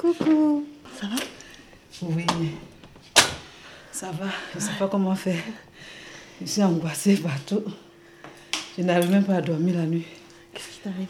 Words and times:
Coucou. 0.00 0.64
Ça 0.98 1.06
va? 1.08 1.16
Oui. 2.02 2.24
Ça 3.92 4.10
va. 4.12 4.28
Je 4.52 4.56
ne 4.58 4.62
sais 4.62 4.72
pas 4.78 4.88
comment 4.88 5.14
faire. 5.14 5.42
Je 6.40 6.46
suis 6.46 6.62
angoissée 6.62 7.16
partout. 7.16 7.62
Je 8.78 8.82
n'arrive 8.82 9.10
même 9.10 9.24
pas 9.24 9.34
à 9.36 9.40
dormir 9.42 9.76
la 9.76 9.84
nuit. 9.84 10.06
Qu'est-ce 10.54 10.68
qui 10.68 10.78
t'arrive? 10.80 11.06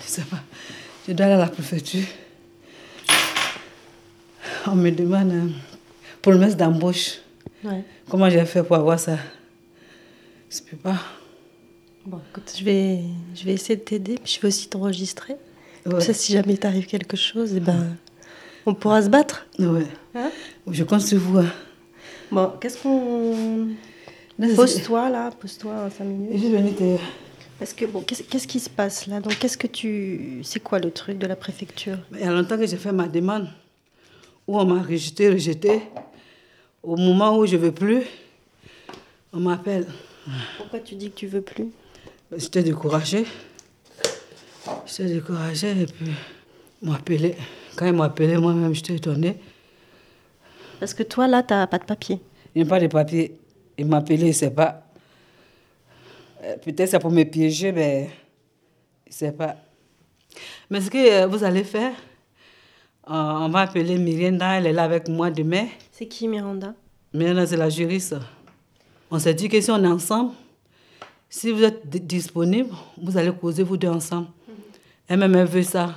Je 0.00 0.04
ne 0.04 0.10
sais 0.10 0.22
pas. 0.22 0.42
Je 1.08 1.12
dois 1.14 1.24
aller 1.24 1.34
à 1.36 1.38
la 1.38 1.46
préfecture. 1.48 2.04
On 4.66 4.74
me 4.74 4.90
demande 4.90 5.32
une 5.32 5.54
promesse 6.20 6.54
d'embauche. 6.54 7.20
Ouais. 7.64 7.82
Comment 8.10 8.28
j'ai 8.28 8.44
fait 8.44 8.62
pour 8.62 8.76
avoir 8.76 9.00
ça? 9.00 9.16
Je 10.50 10.58
ne 10.58 10.66
peux 10.68 10.76
pas. 10.76 10.98
Bon, 12.04 12.20
écoute, 12.30 12.52
je 12.58 12.62
vais, 12.62 13.00
je 13.34 13.44
vais 13.44 13.54
essayer 13.54 13.76
de 13.76 13.80
t'aider. 13.80 14.16
puis 14.22 14.34
Je 14.34 14.40
vais 14.40 14.48
aussi 14.48 14.68
t'enregistrer. 14.68 15.36
Comme 15.84 15.94
Ouais. 15.94 16.00
ça, 16.02 16.12
si 16.12 16.32
jamais 16.34 16.58
t'arrive 16.58 16.84
quelque 16.86 17.16
chose, 17.16 17.54
eh 17.56 17.60
ben, 17.60 17.96
on 18.68 18.74
pourra 18.74 19.02
se 19.02 19.08
battre. 19.08 19.46
Ouais. 19.58 19.86
Hein 20.14 20.30
Je 20.70 20.84
vous. 21.16 21.38
hein. 21.38 21.46
Bon, 22.30 22.52
qu'est-ce 22.60 22.78
qu'on... 22.82 23.68
Pose-toi 24.54 25.10
là, 25.10 25.30
pose-toi 25.30 25.72
en 25.72 25.90
5 25.90 25.98
Je 26.00 26.04
minutes. 26.04 26.38
suis 26.38 26.52
venue 26.52 26.72
te... 26.74 26.96
Parce 27.58 27.72
que 27.72 27.86
bon, 27.86 28.02
qu'est-ce 28.02 28.46
qui 28.46 28.60
se 28.60 28.70
passe 28.70 29.06
là? 29.08 29.18
Donc, 29.20 29.36
qu'est-ce 29.38 29.58
que 29.58 29.66
tu, 29.66 30.40
c'est 30.44 30.60
quoi 30.60 30.78
le 30.78 30.92
truc 30.92 31.18
de 31.18 31.26
la 31.26 31.34
préfecture? 31.34 31.98
Il 32.12 32.20
y 32.20 32.22
a 32.22 32.30
longtemps 32.30 32.56
que 32.56 32.66
j'ai 32.66 32.76
fait 32.76 32.92
ma 32.92 33.08
demande, 33.08 33.48
où 34.46 34.56
on 34.60 34.64
m'a 34.64 34.80
rejeté, 34.80 35.28
rejeté. 35.28 35.82
Au 36.84 36.96
moment 36.96 37.36
où 37.36 37.46
je 37.46 37.56
ne 37.56 37.62
veux 37.62 37.72
plus, 37.72 38.02
on 39.32 39.40
m'appelle. 39.40 39.86
Pourquoi 40.56 40.78
tu 40.78 40.94
dis 40.94 41.10
que 41.10 41.16
tu 41.16 41.26
veux 41.26 41.40
plus? 41.40 41.66
J'étais 42.36 42.62
découragée. 42.62 43.24
J'étais 44.86 45.14
découragée 45.14 45.70
et 45.82 45.86
puis 45.86 46.12
appelé. 46.94 47.34
Quand 47.78 47.86
ils 47.86 47.92
m'ont 47.92 48.02
appelé, 48.02 48.36
moi-même, 48.36 48.74
j'étais 48.74 48.96
étonnée. 48.96 49.36
Parce 50.80 50.92
que 50.94 51.04
toi 51.04 51.28
là, 51.28 51.44
t'as 51.44 51.64
pas 51.68 51.78
de 51.78 51.84
papier. 51.84 52.18
Il 52.54 52.62
n'y 52.62 52.68
a 52.68 52.70
pas 52.70 52.80
de 52.80 52.88
papier. 52.88 53.38
Ils 53.78 53.86
m'ont 53.86 53.98
appelé, 53.98 54.18
je 54.18 54.26
ne 54.26 54.32
sais 54.32 54.50
pas. 54.50 54.82
Euh, 56.42 56.56
Peut-être 56.56 56.88
c'est 56.90 56.98
pour 56.98 57.12
me 57.12 57.22
piéger, 57.22 57.70
mais 57.70 58.10
je 59.06 59.10
ne 59.10 59.14
sais 59.14 59.32
pas. 59.32 59.54
Mais 60.68 60.80
ce 60.80 60.90
que 60.90 60.98
euh, 61.22 61.26
vous 61.28 61.44
allez 61.44 61.62
faire, 61.62 61.92
on 63.06 63.48
va 63.48 63.60
appeler 63.60 63.96
Myrienda, 63.96 64.58
elle 64.58 64.66
est 64.66 64.72
là 64.72 64.82
avec 64.82 65.08
moi 65.08 65.30
demain. 65.30 65.66
C'est 65.92 66.06
qui 66.06 66.26
Miranda? 66.26 66.74
Myrienda, 67.14 67.46
c'est 67.46 67.56
la 67.56 67.70
juriste. 67.70 68.16
On 69.10 69.18
s'est 69.20 69.34
dit 69.34 69.48
que 69.48 69.60
si 69.60 69.70
on 69.70 69.82
est 69.82 69.86
ensemble, 69.86 70.32
si 71.30 71.52
vous 71.52 71.62
êtes 71.62 71.88
di- 71.88 72.00
disponible, 72.00 72.70
vous 73.00 73.16
allez 73.16 73.32
causer 73.32 73.62
vous 73.62 73.76
deux 73.76 73.88
ensemble. 73.88 74.26
Elle-même, 75.06 75.34
elle 75.36 75.46
veut 75.46 75.62
ça. 75.62 75.94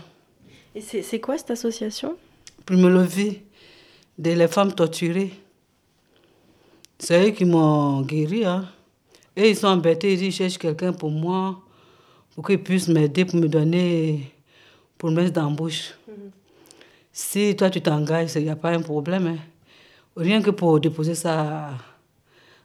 Et 0.75 0.81
c'est 0.81 1.19
quoi 1.19 1.38
cette 1.38 1.52
association? 1.52 2.16
Pour 2.66 2.77
me 2.77 2.89
lever 2.89 3.44
de 4.17 4.31
les 4.31 4.47
femmes 4.47 4.73
torturées. 4.73 5.33
C'est 7.00 7.27
eux 7.27 7.31
qui 7.31 7.45
m'ont 7.45 8.02
guéri. 8.02 8.45
Hein. 8.45 8.69
Et 9.36 9.49
ils 9.49 9.55
sont 9.55 9.67
embêtés, 9.67 10.14
ils 10.14 10.31
cherchent 10.31 10.58
quelqu'un 10.58 10.94
pour 10.94 11.09
moi, 11.09 11.59
pour 12.36 12.45
qu'ils 12.45 12.61
puissent 12.61 12.88
m'aider, 12.88 13.25
pour 13.25 13.39
me 13.39 13.47
donner 13.47 14.31
promesse 14.97 15.31
d'embauche. 15.31 15.95
Si 17.11 17.55
toi 17.55 17.69
tu 17.69 17.81
t'engages, 17.81 18.36
il 18.36 18.44
n'y 18.44 18.49
a 18.49 18.55
pas 18.55 18.72
un 18.72 18.81
problème. 18.81 19.27
hein. 19.27 19.38
Rien 20.16 20.42
que 20.42 20.52
pour 20.52 20.80
déposer 20.80 21.16
ça 21.16 21.72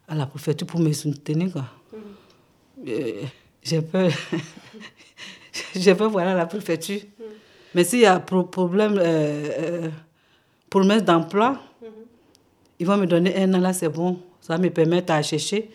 à, 0.06 0.14
la 0.14 0.26
préfecture 0.26 0.66
pour 0.66 0.80
me 0.80 0.92
soutenir. 0.92 1.52
Quoi. 1.52 1.64
Euh, 2.86 3.22
J'ai 3.62 3.80
peur. 3.80 4.10
J'ai 5.74 5.94
peur 5.94 6.10
voilà 6.10 6.34
la 6.34 6.46
préfecture. 6.46 7.00
Mais 7.76 7.84
s'il 7.84 8.00
y 8.00 8.06
a 8.06 8.18
pro- 8.18 8.44
problème, 8.44 8.96
euh, 8.98 9.48
euh, 9.58 9.90
promesse 10.70 11.04
d'emploi, 11.04 11.60
ils 12.78 12.86
vont 12.86 12.96
me 12.96 13.06
donner 13.06 13.36
un 13.42 13.52
an 13.52 13.58
là, 13.60 13.74
c'est 13.74 13.90
bon. 13.90 14.18
Ça 14.40 14.54
va 14.56 14.58
me 14.62 14.70
permettre 14.70 15.12
à 15.12 15.22
chercher. 15.22 15.70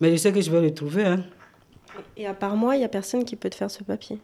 Mais 0.00 0.10
je 0.12 0.16
sais 0.16 0.32
que 0.32 0.40
je 0.40 0.50
vais 0.50 0.62
le 0.62 0.72
trouver. 0.72 1.04
Hein. 1.04 1.22
Et 2.16 2.26
à 2.26 2.32
part 2.32 2.56
moi, 2.56 2.74
il 2.76 2.80
y 2.80 2.84
a 2.84 2.88
personne 2.88 3.22
qui 3.24 3.36
peut 3.36 3.50
te 3.50 3.54
faire 3.54 3.70
ce 3.70 3.84
papier? 3.84 4.18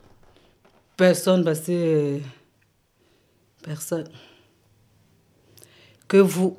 Personne, 0.96 1.44
parce 1.44 1.60
que. 1.60 1.72
euh, 1.72 2.18
Personne. 3.62 4.08
Que 6.08 6.16
vous. 6.16 6.56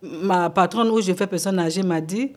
Ma 0.00 0.48
patronne 0.50 0.90
où 0.90 1.00
je 1.00 1.12
fais 1.12 1.26
personne 1.26 1.58
âgée 1.58 1.82
m'a 1.82 2.00
dit, 2.00 2.32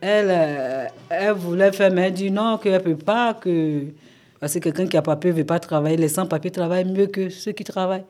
elle, 0.00 0.90
elle 1.08 1.32
voulait 1.32 1.72
faire, 1.72 1.90
mais 1.90 2.02
elle 2.02 2.12
dit 2.14 2.30
non, 2.30 2.56
qu'elle 2.58 2.74
ne 2.74 2.78
peut 2.78 2.96
pas, 2.96 3.34
que. 3.34 3.86
Parce 4.40 4.54
que 4.54 4.58
quelqu'un 4.58 4.86
qui 4.86 4.96
a 4.96 5.02
papier 5.02 5.30
ne 5.30 5.36
veut 5.36 5.44
pas 5.44 5.60
travailler. 5.60 5.96
Les 5.96 6.08
sans-papiers 6.08 6.50
travaillent 6.50 6.90
mieux 6.90 7.06
que 7.06 7.28
ceux 7.28 7.52
qui 7.52 7.62
travaillent. 7.64 8.04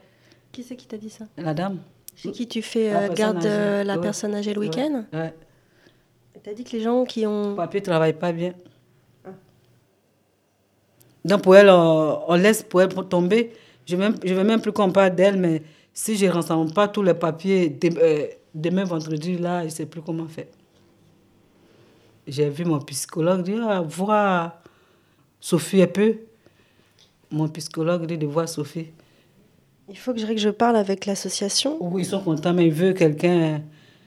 Qui 0.52 0.62
c'est 0.62 0.76
qui 0.76 0.86
t'a 0.86 0.96
dit 0.96 1.10
ça? 1.10 1.24
La 1.36 1.52
dame. 1.54 1.78
Chez 2.16 2.30
qui 2.32 2.46
tu 2.46 2.62
fais 2.62 2.92
La 2.92 3.00
euh, 3.02 3.08
garde 3.14 3.44
euh, 3.44 3.82
la 3.84 3.96
Ouais. 3.96 4.00
personne 4.00 4.34
âgée 4.34 4.52
le 4.54 4.60
Ouais. 4.60 4.66
week-end? 4.68 5.04
Ouais. 5.12 5.34
T'as 6.42 6.54
dit 6.54 6.64
que 6.64 6.72
les 6.72 6.80
gens 6.82 7.04
qui 7.04 7.26
ont... 7.26 7.54
Papier 7.54 7.80
ne 7.80 7.84
travaille 7.84 8.12
pas 8.14 8.32
bien. 8.32 8.54
Donc 11.24 11.42
pour 11.42 11.54
elle, 11.56 11.68
on, 11.68 12.20
on 12.28 12.34
laisse 12.34 12.62
pour 12.62 12.80
elle 12.80 12.88
tomber. 13.08 13.52
Je 13.86 13.96
ne 13.96 14.08
veux, 14.08 14.14
je 14.24 14.32
veux 14.34 14.44
même 14.44 14.60
plus 14.60 14.72
qu'on 14.72 14.90
parle 14.90 15.14
d'elle, 15.14 15.36
mais 15.36 15.62
si 15.92 16.16
je 16.16 16.26
ne 16.26 16.30
rassemble 16.30 16.72
pas 16.72 16.88
tous 16.88 17.02
les 17.02 17.12
papiers 17.14 17.78
euh, 17.84 18.26
demain 18.54 18.84
vendredi, 18.84 19.36
là, 19.36 19.60
je 19.60 19.64
ne 19.66 19.70
sais 19.70 19.86
plus 19.86 20.00
comment 20.00 20.26
faire. 20.28 20.46
J'ai 22.26 22.48
vu 22.48 22.64
mon 22.64 22.78
psychologue 22.80 23.42
dire, 23.42 23.66
ah, 23.68 23.80
voir 23.82 24.59
Sophie 25.40 25.82
un 25.82 25.86
peu. 25.86 26.16
Mon 27.30 27.48
psychologue 27.48 28.06
dit 28.06 28.18
de 28.18 28.26
voir 28.26 28.48
Sophie. 28.48 28.88
Il 29.88 29.96
faut 29.98 30.12
que 30.12 30.20
je, 30.20 30.26
que 30.26 30.36
je 30.36 30.50
parle 30.50 30.76
avec 30.76 31.06
l'association. 31.06 31.76
Oui, 31.80 32.02
ils 32.02 32.04
sont 32.06 32.20
contents, 32.20 32.52
mais 32.52 32.66
ils 32.66 32.72
veulent 32.72 32.94
quelqu'un. 32.94 33.62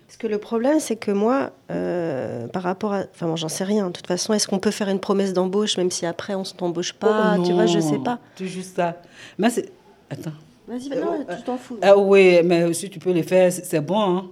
Parce 0.08 0.18
que 0.18 0.28
le 0.28 0.38
problème, 0.38 0.80
c'est 0.80 0.96
que 0.96 1.12
moi, 1.12 1.52
euh, 1.72 2.48
par 2.48 2.62
rapport 2.64 2.94
à... 2.94 3.06
Enfin, 3.14 3.26
moi, 3.28 3.36
j'en 3.36 3.50
sais 3.50 3.64
rien. 3.64 3.88
De 3.88 3.92
toute 3.94 4.08
façon, 4.08 4.34
est-ce 4.34 4.48
qu'on 4.48 4.60
peut 4.60 4.72
faire 4.72 4.88
une 4.90 5.00
promesse 5.00 5.34
d'embauche, 5.34 5.78
même 5.78 5.90
si 5.92 6.06
après, 6.06 6.36
on 6.36 6.42
ne 6.42 6.46
t'embauche 6.46 6.94
pas 6.94 7.36
Oh 7.40 7.44
Tu 7.44 7.52
vois, 7.54 7.66
je 7.66 7.80
sais 7.80 7.98
pas. 7.98 8.20
C'est 8.36 8.48
juste 8.48 8.76
ça. 8.76 9.02
Mais 9.38 9.50
c'est. 9.50 9.72
Attends. 10.10 10.32
Vas-y, 10.68 10.90
non, 10.90 11.26
euh, 11.28 11.36
tu 11.36 11.44
t'en 11.44 11.58
fous. 11.58 11.78
Ah 11.82 11.98
oui, 11.98 12.40
mais 12.46 12.72
si 12.74 12.90
tu 12.90 13.00
peux 13.00 13.12
le 13.12 13.24
faire, 13.24 13.52
c'est 13.52 13.82
bon. 13.82 14.00
Hein. 14.18 14.32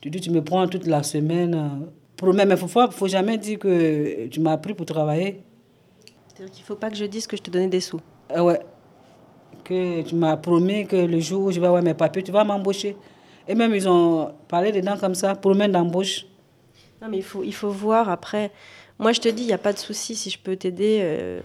Tu 0.00 0.10
dis, 0.10 0.20
tu 0.20 0.30
me 0.30 0.42
prends 0.42 0.66
toute 0.66 0.86
la 0.86 1.02
semaine. 1.02 1.54
euh, 1.54 1.86
Promets, 2.16 2.44
mais 2.44 2.54
il 2.56 2.62
ne 2.62 2.66
faut, 2.68 2.90
faut 2.90 3.08
jamais 3.08 3.38
dire 3.38 3.58
que 3.58 4.26
tu 4.26 4.40
m'as 4.40 4.56
pris 4.58 4.74
pour 4.74 4.84
travailler. 4.86 5.40
C'est-à-dire 6.34 6.54
qu'il 6.54 6.64
faut 6.64 6.76
pas 6.76 6.88
que 6.88 6.96
je 6.96 7.04
dise 7.04 7.26
que 7.26 7.36
je 7.36 7.42
te 7.42 7.50
donnais 7.50 7.68
des 7.68 7.80
sous. 7.80 8.00
Ah 8.34 8.42
ouais. 8.42 8.60
Que 9.64 10.02
tu 10.02 10.14
m'as 10.14 10.36
promis 10.36 10.86
que 10.86 10.96
le 10.96 11.20
jour 11.20 11.44
où 11.44 11.50
je 11.50 11.60
vais 11.60 11.66
avoir 11.66 11.82
mes 11.82 11.94
papiers, 11.94 12.22
tu 12.22 12.32
vas 12.32 12.44
m'embaucher. 12.44 12.96
Et 13.46 13.54
même, 13.54 13.74
ils 13.74 13.88
ont 13.88 14.32
parlé 14.48 14.72
dedans 14.72 14.96
comme 14.98 15.14
ça, 15.14 15.34
promesse 15.34 15.70
d'embauche. 15.70 16.26
Non, 17.00 17.08
mais 17.08 17.18
il 17.18 17.22
faut, 17.22 17.42
il 17.42 17.54
faut 17.54 17.70
voir 17.70 18.08
après. 18.08 18.50
Moi, 18.98 19.12
je 19.12 19.20
te 19.20 19.28
dis, 19.28 19.42
il 19.42 19.46
n'y 19.46 19.52
a 19.52 19.58
pas 19.58 19.72
de 19.72 19.78
souci. 19.78 20.14
Si 20.14 20.30
je 20.30 20.38
peux 20.38 20.56
t'aider, 20.56 21.00
euh, 21.02 21.40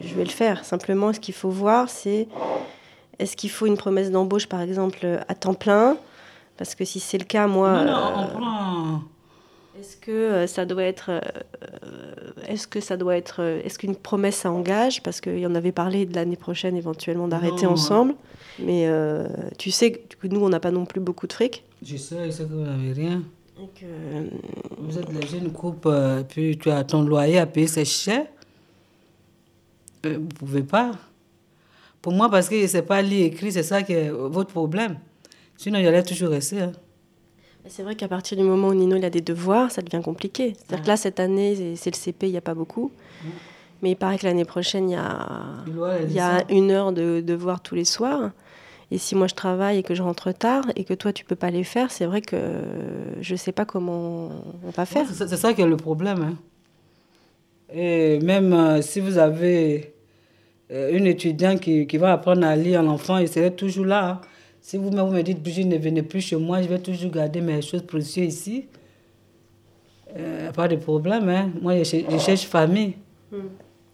je 0.00 0.14
vais 0.14 0.24
le 0.24 0.30
faire. 0.30 0.64
Simplement, 0.64 1.12
ce 1.12 1.18
qu'il 1.18 1.34
faut 1.34 1.50
voir, 1.50 1.88
c'est 1.88 2.28
est-ce 3.18 3.36
qu'il 3.36 3.50
faut 3.50 3.66
une 3.66 3.76
promesse 3.76 4.10
d'embauche, 4.10 4.46
par 4.46 4.60
exemple, 4.60 5.06
à 5.26 5.34
temps 5.34 5.54
plein? 5.54 5.96
Parce 6.56 6.74
que 6.74 6.84
si 6.84 7.00
c'est 7.00 7.18
le 7.18 7.24
cas, 7.24 7.46
moi. 7.46 7.84
non, 7.84 7.84
non, 7.84 7.92
euh, 7.92 8.12
on 8.16 8.26
prend. 8.26 9.00
Est-ce 9.80 9.96
que 9.96 10.10
euh, 10.10 10.46
ça 10.46 10.66
doit 10.66 10.82
être, 10.82 11.20
est-ce 12.48 12.66
que 12.66 12.80
ça 12.80 12.96
doit 12.96 13.16
être, 13.16 13.42
euh, 13.42 13.60
est-ce 13.64 13.78
qu'une 13.78 13.94
promesse 13.96 14.36
ça 14.36 14.50
engage? 14.50 15.02
Parce 15.02 15.20
qu'il 15.20 15.38
y 15.38 15.46
en 15.46 15.54
avait 15.54 15.72
parlé 15.72 16.06
de 16.06 16.14
l'année 16.14 16.36
prochaine 16.36 16.76
éventuellement 16.76 17.28
d'arrêter 17.28 17.66
ensemble. 17.66 18.14
Mais 18.58 18.86
euh, 18.88 19.28
tu 19.58 19.70
sais 19.70 19.92
que 19.92 20.26
nous 20.26 20.40
on 20.40 20.48
n'a 20.48 20.60
pas 20.60 20.70
non 20.70 20.84
plus 20.84 21.00
beaucoup 21.00 21.26
de 21.26 21.32
fric. 21.32 21.64
Je 21.82 21.96
sais, 21.96 22.26
je 22.26 22.30
sais 22.30 22.44
que 22.44 22.52
vous 22.52 22.60
n'avez 22.64 22.92
rien. 22.92 23.22
Euh, 23.82 24.26
Vous 24.78 24.98
êtes 24.98 25.12
les 25.12 25.26
jeunes 25.26 25.52
couple, 25.52 25.90
puis 26.28 26.56
tu 26.58 26.70
as 26.70 26.84
ton 26.84 27.02
loyer 27.02 27.38
à 27.38 27.46
payer, 27.46 27.66
c'est 27.66 27.84
cher. 27.84 28.26
Vous 30.04 30.10
ne 30.10 30.18
pouvez 30.26 30.62
pas. 30.62 30.92
Pour 32.00 32.12
moi, 32.12 32.30
parce 32.30 32.48
que 32.48 32.66
sais 32.66 32.82
pas 32.82 33.02
lire 33.02 33.26
écrit, 33.26 33.50
c'est 33.52 33.62
ça 33.64 33.82
qui 33.82 33.92
est 33.92 34.10
votre 34.10 34.50
problème. 34.50 34.98
Sinon, 35.56 35.80
j'allais 35.82 36.02
toujours 36.04 36.30
rester. 36.30 36.60
hein. 36.62 36.72
C'est 37.70 37.82
vrai 37.82 37.94
qu'à 37.94 38.08
partir 38.08 38.36
du 38.36 38.42
moment 38.44 38.68
où 38.68 38.74
Nino 38.74 38.96
il 38.96 39.04
a 39.04 39.10
des 39.10 39.20
devoirs, 39.20 39.70
ça 39.70 39.82
devient 39.82 40.02
compliqué. 40.02 40.54
C'est-à-dire 40.56 40.82
que 40.84 40.88
là 40.88 40.96
cette 40.96 41.20
année 41.20 41.74
c'est- 41.76 41.90
le 41.90 41.96
CP, 41.96 42.26
il 42.28 42.32
n'y 42.32 42.36
a 42.38 42.42
pas 42.42 42.54
beaucoup. 42.54 42.90
Mais 43.82 43.90
il 43.92 43.96
paraît 43.96 44.18
que 44.18 44.26
l'année 44.26 44.44
prochaine 44.44 44.90
il 44.90 44.94
y 44.94 44.96
a, 44.96 45.28
Il 46.10 46.12
y 46.16 46.20
une 46.48 46.70
heure 46.72 46.92
de 46.92 47.20
devoirs 47.20 47.60
tous 47.60 47.74
les 47.76 47.84
soirs. 47.84 48.30
Et 48.90 48.98
si 48.98 49.14
moi 49.14 49.26
je 49.26 49.34
travaille 49.34 49.78
et 49.78 49.82
que 49.82 49.94
je 49.94 50.02
rentre 50.02 50.32
tard 50.32 50.64
et 50.74 50.84
que 50.84 50.94
toi 50.94 51.12
tu 51.12 51.24
peux 51.24 51.36
pas 51.36 51.50
les 51.50 51.62
faire, 51.64 51.90
c'est 51.90 52.06
vrai 52.06 52.20
que 52.22 52.36
je 53.20 53.36
sais 53.36 53.52
pas 53.52 53.64
comment 53.66 54.30
on 54.66 54.70
va 54.70 54.84
faire. 54.86 55.06
C'est 55.12 55.28
c'est 55.28 55.36
ça 55.36 55.52
qui 55.52 55.60
est 55.62 55.66
le 55.66 55.76
problème. 55.76 56.22
hein. 56.22 56.36
Et 57.72 58.18
même 58.20 58.52
euh, 58.54 58.80
si 58.82 58.98
vous 59.00 59.18
avez 59.18 59.92
euh, 60.70 60.90
une 60.96 61.06
étudiante 61.06 61.60
qui, 61.60 61.86
qui 61.86 61.98
va 61.98 62.12
apprendre 62.14 62.46
à 62.46 62.56
lire 62.56 62.80
à 62.80 62.82
l'enfant, 62.82 63.18
il 63.18 63.28
serait 63.28 63.50
toujours 63.50 63.84
là. 63.84 64.08
hein. 64.08 64.20
Si 64.60 64.76
vous-même 64.76 65.06
vous 65.06 65.12
me 65.12 65.22
dites, 65.22 65.42
Brigitte, 65.42 65.66
ne 65.66 65.78
venez 65.78 66.02
plus 66.02 66.20
chez 66.20 66.36
moi, 66.36 66.60
je 66.62 66.68
vais 66.68 66.78
toujours 66.78 67.10
garder 67.10 67.40
mes 67.40 67.62
choses 67.62 67.82
précieuses 67.82 68.26
ici. 68.34 68.66
Euh, 70.16 70.50
pas 70.52 70.68
de 70.68 70.76
problème. 70.76 71.28
Hein. 71.28 71.50
Moi, 71.60 71.82
je, 71.82 71.98
je 72.10 72.18
cherche 72.18 72.46
famille. 72.46 72.94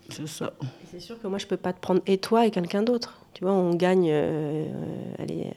C'est 0.08 0.26
ça. 0.28 0.52
C'est 0.90 1.00
sûr 1.00 1.20
que 1.20 1.26
moi, 1.26 1.38
je 1.38 1.46
peux 1.46 1.56
pas 1.56 1.72
te 1.72 1.80
prendre 1.80 2.00
et 2.06 2.18
toi 2.18 2.46
et 2.46 2.50
quelqu'un 2.50 2.82
d'autre. 2.82 3.18
Tu 3.32 3.42
vois, 3.44 3.52
on 3.52 3.74
gagne 3.74 4.08
euh, 4.10 4.66
allez, 5.18 5.50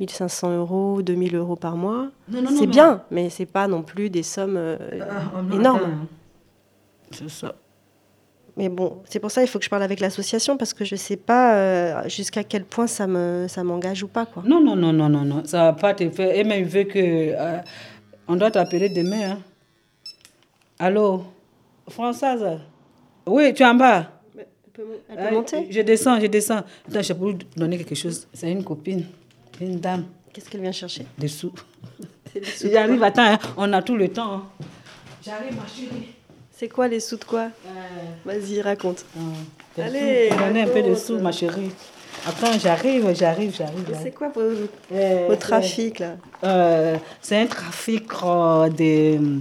1500 0.00 0.56
euros, 0.58 1.02
2000 1.02 1.34
euros 1.36 1.56
par 1.56 1.76
mois. 1.76 2.10
Non, 2.28 2.42
non, 2.42 2.50
C'est 2.50 2.60
mais- 2.62 2.66
bien, 2.66 3.02
mais 3.10 3.30
c'est 3.30 3.46
pas 3.46 3.66
non 3.68 3.82
plus 3.82 4.10
des 4.10 4.22
sommes 4.22 4.56
euh, 4.56 4.76
Ah, 5.02 5.42
non, 5.42 5.58
énormes. 5.58 6.06
C'est 7.10 7.28
ça. 7.30 7.54
Mais 8.58 8.68
bon, 8.70 9.02
c'est 9.08 9.20
pour 9.20 9.30
ça 9.30 9.42
il 9.42 9.48
faut 9.48 9.58
que 9.58 9.64
je 9.66 9.70
parle 9.70 9.82
avec 9.82 10.00
l'association 10.00 10.56
parce 10.56 10.72
que 10.72 10.84
je 10.84 10.96
sais 10.96 11.16
pas 11.18 11.54
euh, 11.56 12.08
jusqu'à 12.08 12.42
quel 12.42 12.64
point 12.64 12.86
ça 12.86 13.06
me 13.06 13.46
ça 13.48 13.62
m'engage 13.62 14.02
ou 14.02 14.08
pas 14.08 14.24
quoi. 14.24 14.42
Non, 14.46 14.60
non, 14.62 14.74
non, 14.76 14.92
non, 14.94 15.08
non, 15.10 15.22
non. 15.24 15.42
Ça 15.44 15.64
va 15.64 15.72
pas 15.74 15.92
te 15.94 16.08
faire. 16.10 16.34
Et 16.34 16.42
même, 16.42 16.60
il 16.60 16.64
veut 16.66 16.84
que. 16.84 16.98
euh, 16.98 17.58
on 18.28 18.34
doit 18.36 18.50
t'appeler 18.50 18.88
demain. 18.88 19.32
Hein. 19.32 19.38
Allô? 20.78 21.24
Françoise? 21.88 22.58
Oui, 23.26 23.52
tu 23.54 23.62
es 23.62 23.66
en 23.66 23.74
bas 23.74 24.10
Elle 24.36 24.46
peut, 24.72 24.82
Euh, 25.10 25.30
monter? 25.30 25.66
Je 25.70 25.80
descends, 25.82 26.18
je 26.20 26.26
descends. 26.26 26.62
Attends, 26.88 27.02
je 27.02 27.12
peux 27.12 27.30
lui 27.32 27.38
donner 27.56 27.78
quelque 27.78 27.94
chose. 27.94 28.26
C'est 28.32 28.50
une 28.50 28.64
copine, 28.64 29.04
une 29.60 29.78
dame, 29.80 30.06
Qu'est-ce 30.32 30.50
qu'elle 30.50 30.60
vient 30.62 30.72
chercher? 30.72 31.06
Des 31.16 31.28
sous. 31.28 31.52
J'arrive, 32.72 33.02
attends, 33.02 33.22
hein, 33.34 33.38
on 33.56 33.72
a 33.72 33.82
tout 33.82 33.96
le 33.96 34.08
temps. 34.08 34.32
hein. 34.34 34.42
J'arrive, 35.24 35.56
ma 35.56 35.66
chérie. 35.66 36.08
C'est 36.58 36.68
quoi 36.68 36.88
les 36.88 37.00
sous 37.00 37.16
de 37.16 37.24
quoi 37.24 37.48
Euh, 37.66 37.70
Vas-y, 38.24 38.60
raconte. 38.62 39.04
euh, 39.16 39.20
des 39.76 39.82
Allez, 39.82 40.30
sous. 40.30 40.38
Donnez 40.38 40.62
un 40.62 40.66
peu 40.68 40.82
de 40.82 40.94
sous, 40.94 41.18
ma 41.18 41.32
chérie. 41.32 41.70
Attends, 42.26 42.58
j'arrive, 42.58 43.14
j'arrive, 43.14 43.54
j'arrive. 43.56 43.84
C'est 43.88 43.94
j'arrive. 43.94 44.12
quoi 44.14 44.28
vos, 44.34 44.40
Euh, 44.92 45.26
vos 45.28 45.36
trafics 45.36 45.98
là 45.98 46.16
euh, 46.44 46.96
C'est 47.20 47.36
un 47.38 47.46
trafic 47.46 48.04
euh, 48.24 48.68
de 48.70 49.18
euh, 49.18 49.38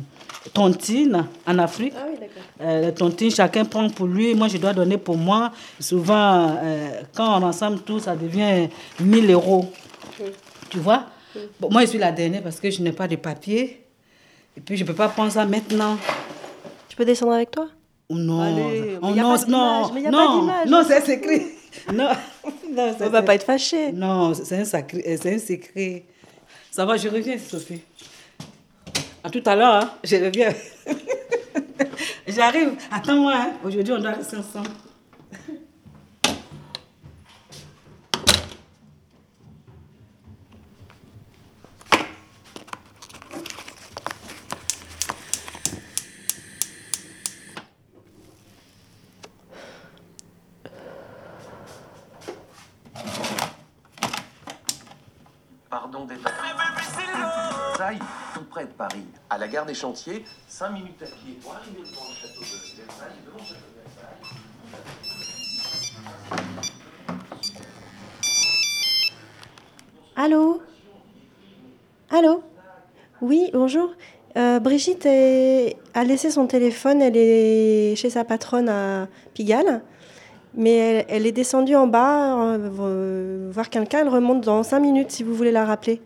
tontines 0.54 1.26
en 1.48 1.58
Afrique. 1.60 1.94
Ah 1.98 2.04
oui, 2.10 2.16
d'accord. 2.20 2.44
Euh, 2.62 2.82
les 2.88 2.94
tontines, 2.94 3.32
chacun 3.32 3.64
prend 3.64 3.90
pour 3.90 4.08
lui, 4.08 4.36
moi 4.36 4.50
je 4.50 4.58
dois 4.58 4.74
donner 4.74 4.98
pour 4.98 5.18
moi. 5.18 5.52
Souvent, 5.80 6.58
euh, 6.62 7.02
quand 7.16 7.40
on 7.42 7.44
ensemble 7.46 7.80
tout, 7.80 8.00
ça 8.00 8.16
devient 8.16 8.68
1000 9.00 9.32
euros. 9.32 9.72
Tu 10.70 10.80
vois? 10.80 11.06
Bon, 11.60 11.70
Moi 11.72 11.82
je 11.82 11.88
suis 11.88 11.98
la 12.00 12.12
dernière 12.12 12.44
parce 12.44 12.60
que 12.60 12.70
je 12.70 12.82
n'ai 12.82 12.92
pas 12.92 13.08
de 13.08 13.16
papier. 13.16 13.82
Et 14.58 14.62
puis 14.62 14.76
je 14.78 14.84
ne 14.84 14.88
peux 14.88 14.94
pas 14.96 15.08
prendre 15.10 15.32
ça 15.32 15.46
maintenant. 15.46 15.98
Tu 16.96 17.00
peux 17.00 17.06
descendre 17.06 17.34
avec 17.34 17.52
toi? 17.52 17.68
Oh 18.08 18.16
non, 18.16 18.40
Allez, 18.40 18.98
oh 19.02 19.08
non, 19.08 19.36
non, 19.50 19.92
mais 19.94 20.02
y 20.04 20.08
a 20.08 20.12
non, 20.12 20.48
non, 20.66 20.82
c'est 20.88 21.02
secret. 21.02 21.46
Non, 21.94 22.08
non, 22.72 22.96
On 23.02 23.10
va 23.10 23.22
pas 23.22 23.36
être 23.36 23.44
fâchés. 23.46 23.92
Non, 23.92 24.34
c'est 24.34 24.58
un, 24.58 24.64
sacré- 24.64 25.04
euh, 25.06 25.18
c'est 25.22 25.36
un 25.36 25.40
secret. 25.40 26.06
Ça 26.72 26.86
va, 26.86 26.96
je 26.96 27.10
reviens, 27.10 27.38
Sophie. 27.38 27.82
À 29.22 29.30
tout 29.30 29.44
à 29.46 29.58
l'heure, 29.58 29.74
hein, 29.74 29.92
je 30.06 30.16
reviens. 30.16 30.54
J'arrive. 32.30 32.76
Attends-moi, 32.90 33.34
hein. 33.36 33.52
aujourd'hui 33.66 33.92
on 33.92 34.00
doit 34.00 34.12
rester 34.12 34.38
ensemble. 34.38 34.70
Gare 59.56 59.66
des 59.66 59.74
Chantiers, 59.74 60.26
5 60.50 60.70
minutes 60.72 61.02
à 61.02 61.06
pied 61.06 61.40
pour 61.42 61.54
arriver 61.56 61.80
devant 61.80 62.10
le 62.10 62.14
château 62.14 62.42
de 62.42 62.46
Versailles. 62.46 63.16
Devant 63.26 63.38
le 63.38 63.44
château 63.46 63.62
de 63.72 63.80
Versailles. 63.80 65.26
Allô? 70.16 70.62
Allô? 72.10 72.44
Oui, 73.22 73.50
bonjour. 73.54 73.90
Euh, 74.38 74.60
Brigitte 74.60 75.06
est- 75.06 75.78
a 75.94 76.04
laissé 76.04 76.30
son 76.30 76.48
téléphone, 76.48 77.02
elle 77.02 77.16
est 77.16 77.96
chez 77.96 78.10
sa 78.10 78.26
patronne 78.26 78.68
à 78.68 79.08
Pigalle, 79.34 79.82
mais 80.54 80.74
elle, 80.76 81.06
elle 81.08 81.26
est 81.26 81.32
descendue 81.32 81.76
en 81.76 81.88
bas 81.88 82.36
euh, 82.58 83.50
voir 83.54 83.70
quelqu'un, 83.70 84.00
elle 84.00 84.10
remonte 84.10 84.42
dans 84.42 84.64
5 84.64 84.80
minutes 84.80 85.12
si 85.12 85.24
vous 85.24 85.34
voulez 85.34 85.52
la 85.52 85.64
rappeler. 85.66 86.02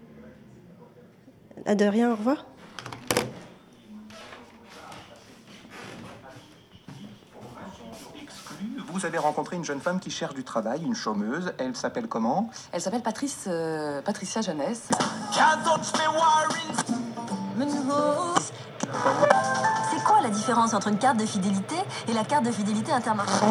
De 1.67 1.85
rien, 1.85 2.11
au 2.11 2.15
revoir. 2.15 2.45
Vous 8.99 9.05
avez 9.05 9.17
rencontré 9.17 9.55
une 9.55 9.63
jeune 9.63 9.79
femme 9.79 10.01
qui 10.01 10.11
cherche 10.11 10.33
du 10.33 10.43
travail, 10.43 10.83
une 10.83 10.93
chômeuse. 10.93 11.53
Elle 11.57 11.73
s'appelle 11.75 12.07
comment? 12.07 12.49
Elle 12.73 12.81
s'appelle 12.81 13.01
Patrice, 13.01 13.45
euh, 13.47 14.01
Patricia 14.01 14.41
Jeunesse. 14.41 14.89
C'est 19.91 20.03
quoi 20.03 20.21
la 20.21 20.29
différence 20.29 20.73
entre 20.73 20.89
une 20.89 20.97
carte 20.97 21.17
de 21.17 21.25
fidélité 21.25 21.75
et 22.09 22.13
la 22.13 22.25
carte 22.25 22.43
de 22.43 22.51
fidélité 22.51 22.91
intermarché 22.91 23.45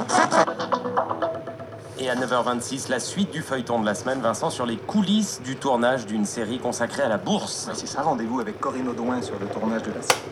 Et 1.99 2.11
à 2.11 2.15
9h26, 2.15 2.91
la 2.91 3.01
suite 3.01 3.31
du 3.31 3.41
feuilleton 3.41 3.81
de 3.81 3.87
la 3.87 3.95
semaine, 3.95 4.21
Vincent, 4.21 4.51
sur 4.51 4.67
les 4.67 4.77
coulisses 4.77 5.41
du 5.43 5.57
tournage 5.57 6.05
d'une 6.05 6.27
série 6.27 6.59
consacrée 6.59 7.05
à 7.05 7.09
la 7.09 7.17
bourse. 7.17 7.71
C'est 7.73 7.89
ça, 7.89 8.03
rendez-vous 8.03 8.41
avec 8.41 8.61
Corinne 8.61 8.89
Audouin 8.89 9.23
sur 9.23 9.39
le 9.39 9.47
tournage 9.47 9.83
de 9.85 9.93
la 9.93 10.03
série. 10.03 10.28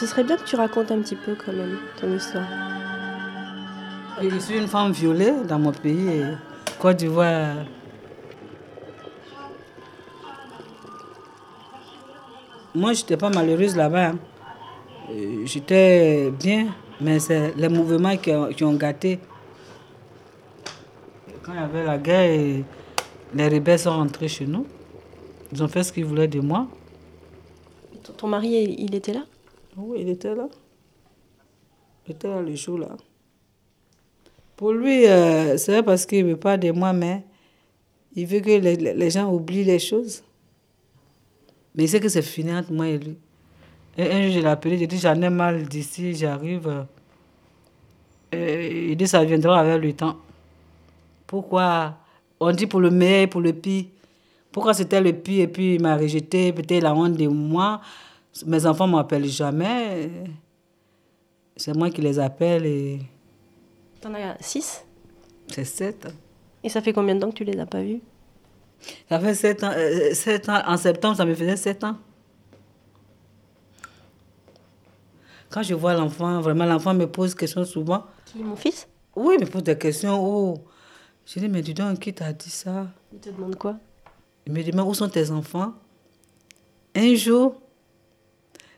Ce 0.00 0.06
serait 0.06 0.24
bien 0.24 0.38
que 0.38 0.44
tu 0.44 0.56
racontes 0.56 0.90
un 0.92 1.00
petit 1.02 1.14
peu 1.14 1.34
quand 1.34 1.52
même 1.52 1.76
ton 2.00 2.10
histoire. 2.16 2.48
Je 4.22 4.38
suis 4.38 4.56
une 4.56 4.66
femme 4.66 4.92
violée 4.92 5.34
dans 5.46 5.58
mon 5.58 5.72
pays, 5.72 6.24
Côte 6.78 6.96
d'Ivoire. 6.96 7.56
Moi, 12.74 12.94
je 12.94 13.00
n'étais 13.02 13.18
pas 13.18 13.28
malheureuse 13.28 13.76
là-bas. 13.76 14.06
hein. 14.12 14.18
Euh, 15.10 15.42
J'étais 15.44 16.30
bien, 16.30 16.68
mais 16.98 17.18
c'est 17.18 17.52
les 17.58 17.68
mouvements 17.68 18.16
qui 18.16 18.32
ont, 18.32 18.48
qui 18.48 18.64
ont 18.64 18.72
gâté. 18.76 19.20
Quand 21.42 21.52
il 21.52 21.60
y 21.60 21.62
avait 21.62 21.84
la 21.84 21.98
guerre, 21.98 22.64
les 23.34 23.48
rebelles 23.50 23.78
sont 23.78 23.90
rentrés 23.90 24.28
chez 24.28 24.46
nous. 24.46 24.66
Ils 25.52 25.62
ont 25.62 25.68
fait 25.68 25.82
ce 25.82 25.92
qu'ils 25.92 26.06
voulaient 26.06 26.28
de 26.28 26.40
moi. 26.40 26.68
Ton, 28.16 28.28
mari, 28.28 28.76
il 28.78 28.94
était 28.94 29.12
là? 29.12 29.24
Oui, 29.76 29.98
il 30.02 30.08
était 30.08 30.34
là. 30.34 30.48
Il 32.06 32.12
était 32.12 32.28
là 32.28 32.42
le 32.42 32.54
jour-là. 32.54 32.96
Pour 34.56 34.72
lui, 34.72 35.06
euh, 35.06 35.56
c'est 35.56 35.82
parce 35.82 36.04
qu'il 36.04 36.24
ne 36.26 36.30
veut 36.32 36.36
pas 36.36 36.56
de 36.58 36.70
moi, 36.70 36.92
mais 36.92 37.24
il 38.14 38.26
veut 38.26 38.40
que 38.40 38.50
les, 38.50 38.76
les- 38.76 39.10
gens 39.10 39.32
oublient 39.32 39.64
les 39.64 39.78
choses. 39.78 40.22
Mais 41.74 41.84
il 41.84 41.88
sait 41.88 42.00
que 42.00 42.08
c'est 42.08 42.22
fini 42.22 42.52
entre 42.52 42.72
moi 42.72 42.88
et 42.88 42.98
lui. 42.98 43.16
Un 43.98 44.22
jour, 44.22 44.32
je 44.32 44.40
l'ai 44.40 44.46
appelé, 44.46 44.78
j'ai 44.78 44.86
dit, 44.86 44.98
j'en 44.98 45.20
ai 45.20 45.30
mal 45.30 45.62
d'ici, 45.66 46.14
j'arrive. 46.14 46.86
Et 48.32 48.90
il 48.92 48.96
dit, 48.96 49.06
ça 49.06 49.24
viendra 49.24 49.60
avec 49.60 49.82
le 49.82 49.92
temps. 49.92 50.16
Pourquoi? 51.26 51.96
On 52.38 52.52
dit 52.52 52.66
pour 52.66 52.80
le 52.80 52.90
meilleur 52.90 53.28
pour 53.28 53.40
le 53.40 53.52
pire. 53.52 53.86
Pourquoi 54.52 54.74
c'était 54.74 55.00
le 55.00 55.12
pire 55.12 55.44
et 55.44 55.48
puis 55.48 55.74
il 55.76 55.82
m'a 55.82 55.96
rejeté, 55.96 56.52
peut-être 56.52 56.82
la 56.82 56.94
honte 56.94 57.14
de 57.16 57.28
moi. 57.28 57.80
Mes 58.46 58.64
enfants 58.66 58.86
ne 58.86 58.92
m'appellent 58.92 59.26
jamais. 59.26 60.10
C'est 61.56 61.74
moi 61.76 61.90
qui 61.90 62.00
les 62.00 62.18
appelle 62.18 62.64
et 62.66 63.00
T'en 64.00 64.14
as 64.14 64.36
six? 64.40 64.84
c'est 65.48 65.64
sept. 65.64 66.06
Et 66.62 66.68
ça 66.68 66.80
fait 66.80 66.92
combien 66.92 67.14
de 67.16 67.20
temps 67.20 67.30
que 67.30 67.36
tu 67.36 67.44
les 67.44 67.58
as 67.58 67.66
pas 67.66 67.82
vus? 67.82 68.00
Ça 69.08 69.18
fait 69.20 69.34
sept 69.34 69.62
ans, 69.64 69.72
euh, 69.74 70.14
sept 70.14 70.48
ans. 70.48 70.62
En 70.66 70.76
septembre, 70.76 71.16
ça 71.16 71.24
me 71.24 71.34
faisait 71.34 71.56
sept 71.56 71.84
ans. 71.84 71.96
Quand 75.50 75.62
je 75.62 75.74
vois 75.74 75.94
l'enfant, 75.94 76.40
vraiment, 76.40 76.64
l'enfant 76.64 76.94
me 76.94 77.06
pose 77.06 77.32
des 77.32 77.38
questions 77.40 77.64
souvent. 77.64 78.04
Qui 78.26 78.40
est 78.40 78.44
mon 78.44 78.56
fils? 78.56 78.86
Oui, 79.16 79.34
il 79.38 79.44
me 79.44 79.50
pose 79.50 79.64
des 79.64 79.76
questions. 79.76 80.16
Oh. 80.22 80.58
Je 81.26 81.40
dis, 81.40 81.48
mais 81.48 81.60
dis 81.62 81.74
donc, 81.74 81.98
qui 81.98 82.14
t'a 82.14 82.32
dit 82.32 82.50
ça? 82.50 82.86
Il 83.12 83.18
te 83.18 83.30
demande 83.30 83.56
quoi? 83.56 83.76
Il 84.46 84.52
me 84.52 84.62
dit, 84.62 84.70
mais 84.72 84.82
où 84.82 84.94
sont 84.94 85.08
tes 85.08 85.30
enfants? 85.30 85.74
Un 86.94 87.14
jour, 87.14 87.60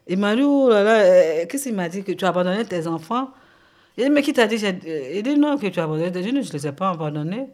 il 0.08 0.18
m'a 0.18 0.34
dit, 0.36 0.42
oh 0.42 0.68
là 0.68 0.82
là, 0.82 0.96
euh, 1.02 1.46
qu'est-ce 1.48 1.64
qu'il 1.64 1.74
m'a 1.74 1.88
dit 1.88 2.02
Que 2.02 2.12
tu 2.12 2.24
as 2.24 2.28
abandonné 2.28 2.64
tes 2.64 2.86
enfants? 2.86 3.30
Il 3.96 4.04
dit, 4.04 4.10
mais 4.10 4.22
qui 4.22 4.32
t'a 4.32 4.46
dit? 4.46 4.56
Euh, 4.64 5.12
Il 5.14 5.22
dit, 5.22 5.36
non, 5.38 5.56
que 5.58 5.66
tu 5.68 5.78
as 5.80 5.84
abandonné. 5.84 6.06
Je 6.14 6.18
dis, 6.20 6.28
je 6.28 6.34
ne 6.34 6.52
les 6.52 6.66
ai 6.66 6.72
pas 6.72 6.90
abandonnés. 6.90 7.46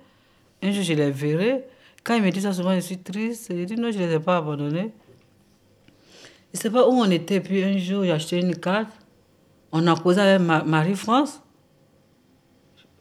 Un 0.62 0.72
jour, 0.72 0.82
je 0.82 0.92
les 0.94 1.10
verrai. 1.10 1.64
Quand 2.04 2.14
il 2.14 2.22
me 2.22 2.30
dit 2.30 2.40
ça, 2.40 2.52
souvent, 2.52 2.74
je 2.74 2.80
suis 2.80 2.98
triste. 2.98 3.48
Il 3.50 3.66
dit, 3.66 3.76
non, 3.76 3.90
je 3.90 3.98
ne 3.98 4.06
les 4.06 4.14
ai 4.14 4.18
pas 4.20 4.38
abandonnés. 4.38 4.90
Je 6.54 6.58
ne 6.58 6.62
sais 6.62 6.70
pas 6.70 6.88
où 6.88 6.92
on 6.92 7.10
était. 7.10 7.40
Puis 7.40 7.62
un 7.62 7.76
jour, 7.76 8.04
j'ai 8.04 8.12
acheté 8.12 8.38
une 8.38 8.56
carte. 8.56 8.88
On 9.72 9.86
a 9.86 9.94
causé 9.96 10.20
avec 10.20 10.40
Ma- 10.46 10.64
Marie-France, 10.64 11.42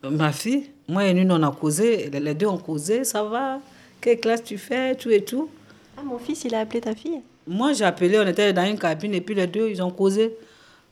ma 0.04 0.32
fille. 0.34 0.70
Moi 0.89 1.06
et 1.06 1.13
lui, 1.13 1.25
on 1.30 1.42
a 1.44 1.51
causé. 1.51 2.10
Les 2.10 2.34
deux 2.34 2.48
ont 2.48 2.58
causé, 2.58 3.04
ça 3.06 3.24
va. 3.24 3.60
quelle 4.01 4.20
classe 4.20 4.44
tu 4.44 4.58
fais, 4.58 4.96
tout 4.96 5.10
et 5.10 5.24
tout. 5.24 5.50
Ah, 5.98 6.01
mon 6.04 6.18
fils, 6.18 6.44
il 6.44 6.54
a 6.56 6.60
appelé 6.60 6.82
ta 6.82 6.94
fille 6.94 7.22
Moi, 7.48 7.74
j'ai 7.74 7.86
appelé, 7.86 8.20
on 8.20 8.27
était 8.27 8.51
dans 8.51 8.66
une 8.66 8.77
cabine 8.77 9.13
et 9.13 9.22
puis 9.22 9.34
les 9.34 9.48
deux, 9.48 9.70
ils 9.70 9.82
ont 9.82 9.89
causé 9.89 10.38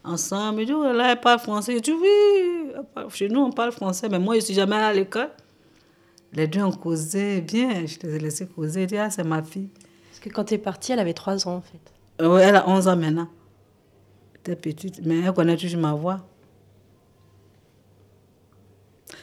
ensemble. 0.04 0.62
Ils 0.62 0.66
disent, 0.68 0.76
oh 0.76 0.94
là, 0.94 1.12
elle 1.12 1.20
parle 1.20 1.40
français. 1.40 1.74
J'ai 1.74 1.82
dit, 1.82 1.92
oui, 1.92 2.72
chez 3.10 3.28
nous, 3.28 3.42
on 3.42 3.52
parle 3.52 3.72
français, 3.74 4.08
mais 4.10 4.20
moi, 4.20 4.36
je 4.36 4.42
suis 4.42 4.54
jamais 4.54 4.76
allé 4.76 4.86
à 4.86 4.94
l'école. 4.94 5.30
Les 6.32 6.48
deux 6.48 6.62
ont 6.62 6.72
causé 6.72 7.42
bien, 7.42 7.86
je 7.86 7.98
les 8.04 8.16
ai 8.16 8.20
laissés 8.20 8.48
causer. 8.48 8.84
Ils 8.84 8.88
disent, 8.88 9.00
ah, 9.00 9.10
c'est 9.10 9.24
ma 9.24 9.44
fille. 9.44 9.70
Parce 10.10 10.20
que 10.20 10.30
quand 10.30 10.46
tu 10.46 10.54
es 10.54 10.58
partie, 10.58 10.94
elle 10.94 11.00
avait 11.00 11.14
3 11.14 11.48
ans, 11.48 11.56
en 11.56 11.62
fait. 11.62 11.94
Euh, 12.22 12.38
elle 12.38 12.56
a 12.56 12.68
11 12.68 12.88
ans 12.88 12.96
maintenant. 12.96 13.28
Elle 14.34 14.54
était 14.54 14.56
petite, 14.56 15.06
mais 15.06 15.22
elle 15.22 15.34
connaît 15.34 15.58
toujours 15.58 15.82
ma 15.82 15.94
voix. 15.94 16.26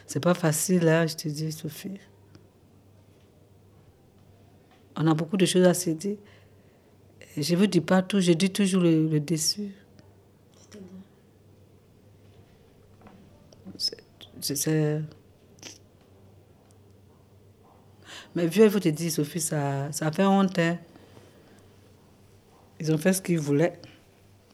C'est 0.07 0.21
pas 0.21 0.35
facile, 0.35 0.85
là, 0.85 1.07
je 1.07 1.17
te 1.17 1.29
dis, 1.29 1.51
Sophie. 1.53 1.99
On 4.97 5.07
a 5.07 5.15
beaucoup 5.15 5.39
de 5.39 5.47
choses 5.47 5.65
à 5.65 5.73
se 5.73 5.91
dire. 5.91 6.19
Je 7.37 7.55
ne 7.55 7.59
vous 7.61 7.67
dis 7.67 7.81
pas 7.81 8.03
tout, 8.03 8.21
je 8.21 8.33
dis 8.33 8.51
toujours 8.51 8.83
le, 8.83 9.09
le 9.09 9.21
déçu. 9.21 9.73
C'est- 14.41 15.03
Mais 18.35 18.47
vieux, 18.47 18.65
il 18.65 18.71
faut 18.71 18.81
te 18.81 18.89
dire, 18.89 19.11
Sophie, 19.11 19.41
ça, 19.41 19.91
ça 19.93 20.11
fait 20.11 20.25
honte. 20.25 20.59
hein. 20.59 20.79
Ils 22.81 22.93
ont 22.93 22.99
fait 22.99 23.13
ce 23.13 23.23
qu'ils 23.23 23.39
voulaient 23.39 23.79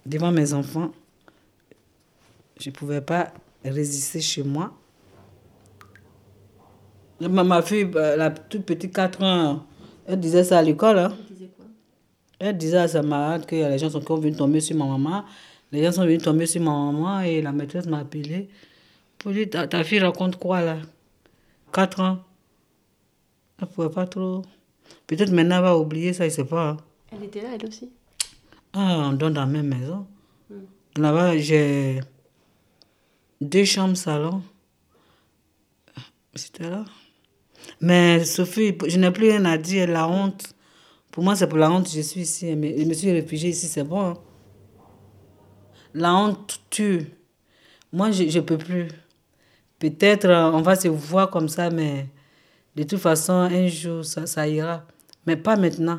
devant 0.05 0.33
mes 0.33 0.53
enfants. 0.53 0.93
Je 2.61 2.69
ne 2.71 2.75
pouvais 2.75 3.01
pas 3.01 3.33
résister 3.65 4.21
chez 4.21 4.43
moi. 4.43 4.73
Ma, 7.21 7.63
fille, 7.63 7.85
bah, 7.85 8.17
la 8.17 8.31
toute 8.31 8.65
petite 8.65 8.93
4 8.95 9.23
ans, 9.23 9.65
elle 10.07 10.21
disait 10.21 10.45
ça 10.45 10.59
à 10.59 10.63
l'école. 10.63 10.99
hein. 10.99 11.17
Elle 12.39 12.57
disait 12.57 12.79
à 12.79 12.89
sa 12.89 13.03
malade 13.03 13.47
que 13.47 13.57
les 13.57 13.79
gens 13.79 13.91
sont 13.91 13.99
encore 13.99 14.21
venus 14.21 14.37
tomber 14.37 14.61
sur 14.61 14.77
ma 14.77 14.85
maman. 14.87 15.25
Les 15.73 15.83
gens 15.85 15.93
sont 15.93 16.05
venus 16.05 16.23
tomber 16.23 16.47
sur 16.47 16.61
ma 16.63 16.71
maman 16.71 17.21
et 17.21 17.43
la 17.43 17.53
maîtresse 17.53 17.87
m'a 17.87 17.99
appelé 17.99 18.49
pour 19.19 19.33
dire 19.33 19.51
ta, 19.51 19.67
ta 19.67 19.83
fille 19.85 19.99
raconte 19.99 20.37
quoi 20.37 20.63
là? 20.63 20.79
4 21.73 22.01
ans. 22.01 22.19
Elle 23.61 23.67
ne 23.69 23.73
pouvait 23.75 23.91
pas 23.91 24.07
trop. 24.07 24.43
Peut-être 25.07 25.33
maintenant 25.33 25.57
elle 25.57 25.63
va 25.63 25.77
oublier 25.79 26.13
ça, 26.13 26.25
je 26.25 26.31
ne 26.31 26.35
sais 26.37 26.45
pas. 26.45 26.71
hein. 26.71 26.77
Elle 27.11 27.25
était 27.25 27.43
là, 27.43 27.49
elle 27.55 27.67
aussi? 27.67 27.91
Ah, 28.73 29.09
on 29.11 29.13
donne 29.15 29.33
dans 29.35 29.41
la 29.41 29.47
même 29.47 29.67
maison. 29.69 30.07
Là-bas, 30.97 31.37
j'ai 31.39 32.01
deux 33.41 33.65
chambres 33.65 33.97
salon. 33.97 34.43
C'était 36.35 36.69
là. 36.71 36.85
Mais 37.81 38.25
Sophie, 38.25 38.77
je 38.87 38.99
n'ai 38.99 39.11
plus 39.11 39.31
rien 39.31 39.45
à 39.45 39.59
dire. 39.59 39.89
La 39.89 40.09
honte. 40.09 40.55
Pour 41.19 41.25
moi, 41.25 41.35
c'est 41.35 41.49
pour 41.49 41.59
la 41.59 41.69
honte 41.69 41.91
je 41.93 42.01
suis 42.01 42.21
ici. 42.21 42.55
Mais 42.55 42.79
je 42.79 42.85
me 42.85 42.95
suis 42.95 43.11
réfugiée 43.11 43.51
ici, 43.51 43.67
c'est 43.67 43.83
bon. 43.83 44.11
hein. 44.11 44.15
La 45.93 46.15
honte 46.15 46.61
tue. 46.71 47.09
Moi, 47.93 48.13
je 48.13 48.23
ne 48.23 48.41
peux 48.41 48.57
plus. 48.57 48.87
Peut-être 49.81 50.27
euh, 50.27 50.53
on 50.53 50.63
va 50.63 50.77
se 50.77 50.87
voir 50.87 51.29
comme 51.29 51.49
ça, 51.49 51.71
mais 51.71 52.07
de 52.77 52.85
toute 52.85 53.01
façon, 53.01 53.33
un 53.33 53.67
jour, 53.67 54.05
ça, 54.05 54.29
ça 54.29 54.47
ira. 54.47 54.87
Mais 55.27 55.37
pas 55.37 55.57
maintenant. 55.57 55.99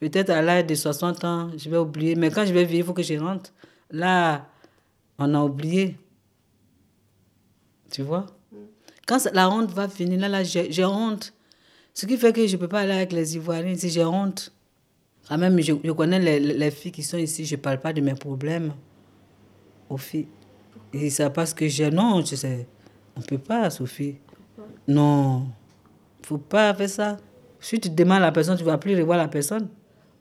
Peut-être 0.00 0.30
à 0.30 0.40
l'âge 0.40 0.64
de 0.64 0.74
60 0.74 1.22
ans, 1.24 1.50
je 1.58 1.68
vais 1.68 1.76
oublier. 1.76 2.14
Mais 2.14 2.30
quand 2.30 2.46
je 2.46 2.54
vais 2.54 2.64
vivre, 2.64 2.78
il 2.80 2.84
faut 2.86 2.94
que 2.94 3.02
je 3.02 3.12
rentre. 3.18 3.52
Là, 3.90 4.48
on 5.18 5.34
a 5.34 5.40
oublié. 5.44 5.98
Tu 7.90 8.00
vois? 8.00 8.24
Quand 9.06 9.18
ça- 9.18 9.32
la 9.34 9.50
honte 9.50 9.70
va 9.72 9.86
finir, 9.86 10.18
là, 10.18 10.30
là 10.30 10.44
j'ai 10.44 10.84
honte. 10.86 11.34
Ce 11.98 12.04
qui 12.04 12.18
fait 12.18 12.30
que 12.30 12.46
je 12.46 12.56
ne 12.56 12.60
peux 12.60 12.68
pas 12.68 12.80
aller 12.80 12.92
avec 12.92 13.12
les 13.12 13.36
Ivoiriens 13.36 13.72
ici, 13.72 13.88
j'ai 13.88 14.04
honte. 14.04 14.52
Quand 15.26 15.38
même, 15.38 15.58
je, 15.62 15.72
je 15.82 15.92
connais 15.92 16.18
les, 16.18 16.38
les- 16.38 16.52
les 16.52 16.70
filles 16.70 16.92
qui 16.92 17.02
sont 17.02 17.16
ici, 17.16 17.46
je 17.46 17.56
ne 17.56 17.60
parle 17.60 17.80
pas 17.80 17.94
de 17.94 18.02
mes 18.02 18.12
problèmes 18.14 18.74
aux 19.88 19.96
filles. 19.96 20.28
Et 20.92 21.08
ça 21.08 21.30
parce 21.30 21.54
que 21.54 21.66
j'ai. 21.66 21.90
Non, 21.90 22.22
je 22.22 22.36
sais. 22.36 22.66
On 23.16 23.20
ne 23.20 23.24
peut 23.24 23.38
pas, 23.38 23.70
Sophie. 23.70 24.16
Non. 24.86 25.46
Il 26.20 26.26
faut 26.26 26.36
pas 26.36 26.74
faire 26.74 26.90
ça. 26.90 27.16
Si 27.60 27.80
tu 27.80 27.88
demandes 27.88 28.18
à 28.18 28.26
la 28.26 28.32
personne, 28.32 28.58
tu 28.58 28.62
ne 28.64 28.68
vas 28.68 28.76
plus 28.76 28.94
revoir 28.94 29.16
la 29.16 29.28
personne. 29.28 29.68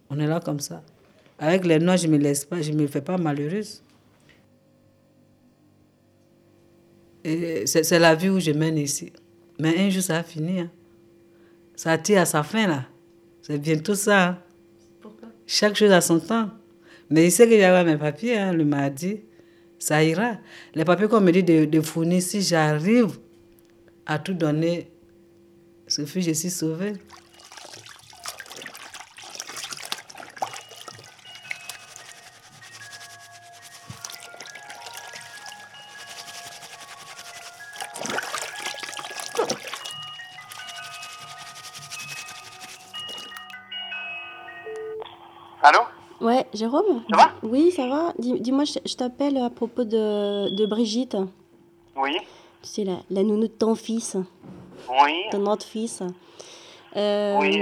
On 0.09 0.17
est 0.17 0.27
là 0.27 0.39
comme 0.39 0.61
ça. 0.61 0.81
Avec 1.37 1.65
les 1.65 1.77
noirs, 1.79 1.97
je 1.97 2.07
ne 2.07 2.13
me 2.13 2.17
laisse 2.17 2.45
pas, 2.45 2.61
je 2.61 2.71
ne 2.71 2.81
me 2.83 2.87
fais 2.87 3.01
pas 3.01 3.17
malheureuse. 3.17 3.83
C'est 7.65 7.99
la 7.99 8.15
vie 8.15 8.29
où 8.29 8.39
je 8.39 8.51
mène 8.51 8.77
ici. 8.77 9.11
Mais 9.59 9.77
un 9.77 9.89
jour, 9.89 10.01
ça 10.03 10.13
va 10.13 10.23
finir. 10.23 10.69
Ça 11.75 11.97
tire 11.97 12.21
à 12.21 12.25
sa 12.25 12.43
fin, 12.43 12.67
là. 12.67 12.85
C'est 13.41 13.57
bientôt 13.59 13.95
ça. 13.95 14.27
hein. 14.27 14.37
Chaque 15.45 15.75
chose 15.75 15.91
a 15.91 16.01
son 16.01 16.19
temps. 16.19 16.49
Mais 17.09 17.25
il 17.27 17.31
sait 17.31 17.47
que 17.47 17.57
j'avais 17.57 17.83
mes 17.93 17.97
papiers 17.99 18.37
hein, 18.37 18.53
le 18.53 18.65
mardi. 18.65 19.19
Ça 19.77 20.03
ira. 20.03 20.37
Les 20.73 20.85
papiers 20.85 21.07
qu'on 21.07 21.21
me 21.21 21.31
dit 21.31 21.43
de, 21.43 21.65
de 21.65 21.81
fournir, 21.81 22.21
si 22.21 22.41
j'arrive 22.41 23.19
à 24.05 24.17
tout 24.17 24.33
donner, 24.33 24.89
Sophie, 25.87 26.21
je 26.21 26.31
suis 26.31 26.49
sauvée. 26.49 26.93
Ouais, 46.21 46.45
Jérôme 46.53 47.03
Ça 47.11 47.17
va? 47.17 47.31
Oui, 47.43 47.71
ça 47.71 47.87
va. 47.87 48.13
Dis- 48.19 48.39
Dis-moi, 48.39 48.63
je, 48.63 48.79
je 48.85 48.95
t'appelle 48.95 49.37
à 49.37 49.49
propos 49.49 49.83
de, 49.83 50.49
de 50.55 50.65
Brigitte. 50.65 51.17
Oui 51.97 52.17
Tu 52.61 52.69
sais, 52.69 52.83
la, 52.83 52.97
la 53.11 53.23
nounou 53.23 53.43
de 53.43 53.47
ton 53.47 53.75
fils, 53.75 54.15
Oui 54.89 55.13
de 55.31 55.37
notre 55.37 55.65
fils. 55.65 56.01
Euh, 56.95 57.37
Oui. 57.39 57.61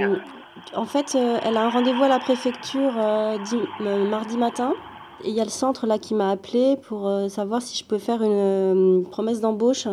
En 0.76 0.86
fait, 0.86 1.16
euh, 1.16 1.40
elle 1.44 1.58
a 1.58 1.64
un 1.66 1.70
rendez-vous 1.70 2.04
à 2.04 2.08
la 2.08 2.20
préfecture 2.20 2.94
euh, 2.98 3.38
di- 3.40 3.84
mardi 4.10 4.38
matin. 4.38 4.74
Et 5.24 5.30
il 5.30 5.36
y 5.36 5.42
a 5.42 5.44
le 5.44 5.50
centre 5.50 5.88
là 5.88 5.98
qui 5.98 6.14
m'a 6.14 6.30
appelé 6.30 6.78
pour 6.88 7.10
savoir 7.30 7.62
si 7.62 7.78
je 7.78 7.84
peux 7.86 7.98
faire 7.98 8.22
une, 8.22 8.32
euh, 8.32 9.02
promesse 9.10 9.42
d'embauche. 9.42 9.88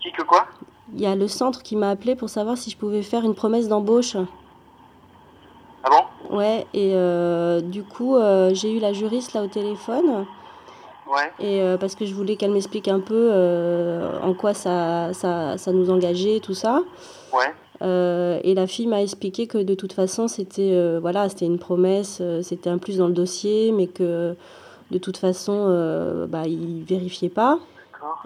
Qui 0.00 0.10
que 0.12 0.22
quoi? 0.22 0.46
Il 0.94 1.00
y 1.00 1.06
a 1.06 1.14
le 1.14 1.28
centre 1.28 1.62
qui 1.62 1.76
m'a 1.76 1.90
appelé 1.90 2.14
pour 2.16 2.28
savoir 2.28 2.56
si 2.58 2.70
je 2.70 2.76
pouvais 2.76 3.02
faire 3.02 3.24
une 3.24 3.34
promesse 3.34 3.68
d'embauche. 3.68 4.16
Ouais, 6.34 6.66
et 6.74 6.90
euh, 6.94 7.60
du 7.60 7.84
coup, 7.84 8.16
euh, 8.16 8.50
j'ai 8.54 8.72
eu 8.72 8.80
la 8.80 8.92
juriste 8.92 9.34
là 9.34 9.44
au 9.44 9.46
téléphone. 9.46 10.26
Ouais 11.06 11.30
Et 11.38 11.62
euh, 11.62 11.76
parce 11.76 11.94
que 11.94 12.04
je 12.06 12.12
voulais 12.12 12.34
qu'elle 12.34 12.50
m'explique 12.50 12.88
un 12.88 12.98
peu 12.98 13.30
en 14.20 14.34
quoi 14.34 14.52
ça, 14.52 15.12
ça, 15.12 15.56
ça 15.58 15.70
nous 15.70 15.90
engageait, 15.90 16.40
tout 16.40 16.54
ça. 16.54 16.82
Ouais 17.32 17.52
et 18.42 18.54
la 18.54 18.66
fille 18.66 18.86
m'a 18.86 19.02
expliqué 19.02 19.46
que 19.46 19.58
de 19.58 19.74
toute 19.74 19.92
façon, 19.92 20.26
c'était 20.26 20.98
voilà, 21.00 21.28
c'était 21.28 21.44
une 21.44 21.58
promesse, 21.58 22.22
c'était 22.40 22.70
un 22.70 22.78
plus 22.78 22.96
dans 22.96 23.08
le 23.08 23.12
dossier, 23.12 23.72
mais 23.72 23.88
que 23.88 24.34
de 24.90 24.98
toute 24.98 25.18
façon, 25.18 26.26
bah, 26.30 26.44
il 26.46 26.82
vérifiait 26.84 27.28
pas. 27.28 27.58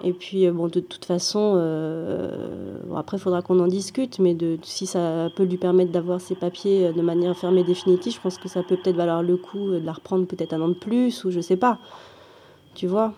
Et 0.03 0.13
puis, 0.13 0.45
euh, 0.47 0.51
bon, 0.51 0.67
de 0.67 0.79
toute 0.79 1.05
façon, 1.05 1.53
euh, 1.55 2.77
bon, 2.85 2.95
après, 2.95 3.17
il 3.17 3.19
faudra 3.19 3.41
qu'on 3.41 3.59
en 3.59 3.67
discute, 3.67 4.19
mais 4.19 4.33
de, 4.33 4.57
si 4.63 4.85
ça 4.85 5.29
peut 5.35 5.43
lui 5.43 5.57
permettre 5.57 5.91
d'avoir 5.91 6.21
ses 6.21 6.35
papiers 6.35 6.87
euh, 6.87 6.91
de 6.93 7.01
manière 7.01 7.35
fermée 7.35 7.61
et 7.61 7.63
définitive, 7.63 8.13
je 8.13 8.19
pense 8.21 8.37
que 8.37 8.47
ça 8.47 8.63
peut 8.63 8.77
peut-être 8.77 8.95
valoir 8.95 9.21
le 9.23 9.37
coup 9.37 9.71
de 9.71 9.79
la 9.85 9.91
reprendre 9.93 10.25
peut-être 10.25 10.53
un 10.53 10.61
an 10.61 10.69
de 10.69 10.73
plus, 10.73 11.23
ou 11.25 11.31
je 11.31 11.39
sais 11.39 11.57
pas. 11.57 11.77
Tu 12.75 12.87
vois? 12.87 13.13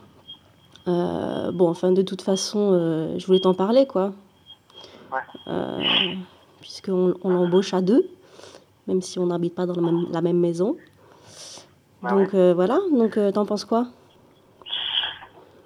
Euh, 0.87 1.51
Bon, 1.51 1.69
enfin, 1.69 1.91
de 1.91 2.01
toute 2.01 2.21
façon, 2.21 2.71
euh, 2.73 3.17
je 3.19 3.25
voulais 3.27 3.39
t'en 3.41 3.53
parler, 3.53 3.85
quoi. 3.85 4.13
Ouais. 5.11 6.17
Puisqu'on 6.61 7.13
on 7.23 7.29
l'embauche 7.29 7.73
à 7.73 7.81
deux, 7.81 8.07
même 8.87 9.01
si 9.01 9.19
on 9.19 9.27
n'habite 9.27 9.53
pas 9.55 9.65
dans 9.65 9.75
la 9.75 9.81
même, 9.81 10.05
la 10.11 10.21
même 10.21 10.39
maison. 10.39 10.77
Bah 12.01 12.11
Donc, 12.11 12.33
voilà. 12.33 12.79
Donc, 12.91 13.19
t'en 13.33 13.45
penses 13.45 13.65
quoi 13.65 13.87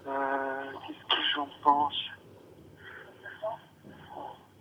Euh, 0.08 0.12
Qu'est-ce 0.88 1.16
que 1.16 1.22
j'en 1.36 1.48
pense 1.64 1.94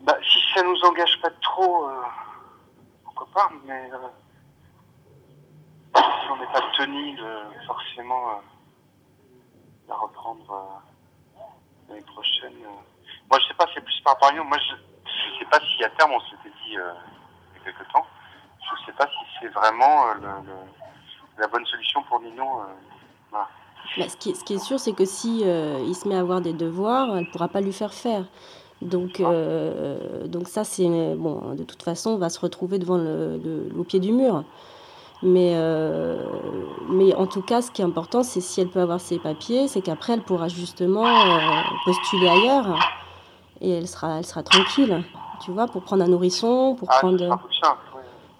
Bah, 0.04 0.16
si 0.22 0.38
ça 0.54 0.62
engage 0.84 1.20
pas 1.20 1.30
trop, 1.42 1.88
euh, 1.88 2.02
pourquoi 3.04 3.26
pas, 3.34 3.50
mais 3.64 3.90
euh, 3.92 3.98
si 5.96 6.30
on 6.30 6.36
n'est 6.36 6.52
pas 6.52 6.62
tenu 6.76 7.16
de 7.16 7.66
forcément 7.66 8.30
euh, 8.30 8.34
la 9.88 9.94
reprendre 9.94 10.82
l'année 11.88 12.02
prochaine. 12.02 12.54
Moi, 13.30 13.38
je 13.40 13.48
sais 13.48 13.54
pas, 13.54 13.66
c'est 13.74 13.80
plus 13.80 14.00
par 14.02 14.14
rapport 14.14 14.28
à 14.30 14.32
nous. 14.32 14.44
Moi, 14.44 14.58
je, 14.58 14.74
je 14.74 15.38
sais 15.38 15.44
pas 15.46 15.60
si 15.60 15.84
à 15.84 15.90
terme, 15.90 16.12
on 16.12 16.20
s'était 16.20 16.50
dit 16.50 16.70
il 16.70 16.74
y 16.74 16.78
a 16.78 17.64
quelque 17.64 17.92
temps, 17.92 18.06
je 18.60 18.86
sais 18.86 18.92
pas 18.92 19.06
si 19.06 19.24
c'est 19.40 19.48
vraiment 19.48 20.06
la 21.38 21.46
bonne 21.48 21.66
solution 21.66 22.02
pour 22.04 22.20
Nino. 22.20 22.62
ce, 23.96 24.16
qui 24.16 24.54
est, 24.54 24.58
sûr, 24.58 24.78
c'est 24.80 24.94
que 24.94 25.04
si 25.04 25.40
il 25.40 25.94
se 25.94 26.08
met 26.08 26.16
à 26.16 26.20
avoir 26.20 26.40
des 26.40 26.52
devoirs, 26.52 27.16
elle 27.16 27.24
ne 27.24 27.30
pourra 27.30 27.48
pas 27.48 27.60
lui 27.60 27.72
faire 27.72 27.92
faire. 27.92 28.24
Donc, 28.82 29.20
euh, 29.20 30.26
donc 30.26 30.48
ça, 30.48 30.64
c'est 30.64 30.88
bon. 31.16 31.54
De 31.54 31.64
toute 31.64 31.82
façon, 31.82 32.10
on 32.10 32.16
va 32.18 32.28
se 32.28 32.38
retrouver 32.40 32.78
devant 32.78 32.98
le, 32.98 33.38
le- 33.42 33.68
au 33.78 33.84
pied 33.84 34.00
du 34.00 34.12
mur. 34.12 34.44
Mais, 35.22 35.52
euh, 35.54 36.18
mais 36.90 37.14
en 37.14 37.26
tout 37.26 37.40
cas, 37.40 37.62
ce 37.62 37.70
qui 37.70 37.80
est 37.80 37.84
important, 37.84 38.22
c'est 38.22 38.42
si 38.42 38.60
elle 38.60 38.68
peut 38.68 38.80
avoir 38.80 39.00
ses 39.00 39.18
papiers, 39.18 39.68
c'est 39.68 39.80
qu'après, 39.80 40.12
elle 40.12 40.20
pourra 40.22 40.48
justement 40.48 41.06
euh, 41.06 41.38
postuler 41.86 42.28
ailleurs 42.28 42.78
et 43.62 43.70
elle 43.70 43.88
sera, 43.88 44.18
elle 44.18 44.26
sera 44.26 44.42
tranquille, 44.42 45.02
tu 45.42 45.50
vois, 45.50 45.66
pour 45.66 45.80
prendre 45.82 46.04
un 46.04 46.08
nourrisson, 46.08 46.74
pour 46.78 46.88
Ah, 46.90 46.98
prendre. 46.98 47.38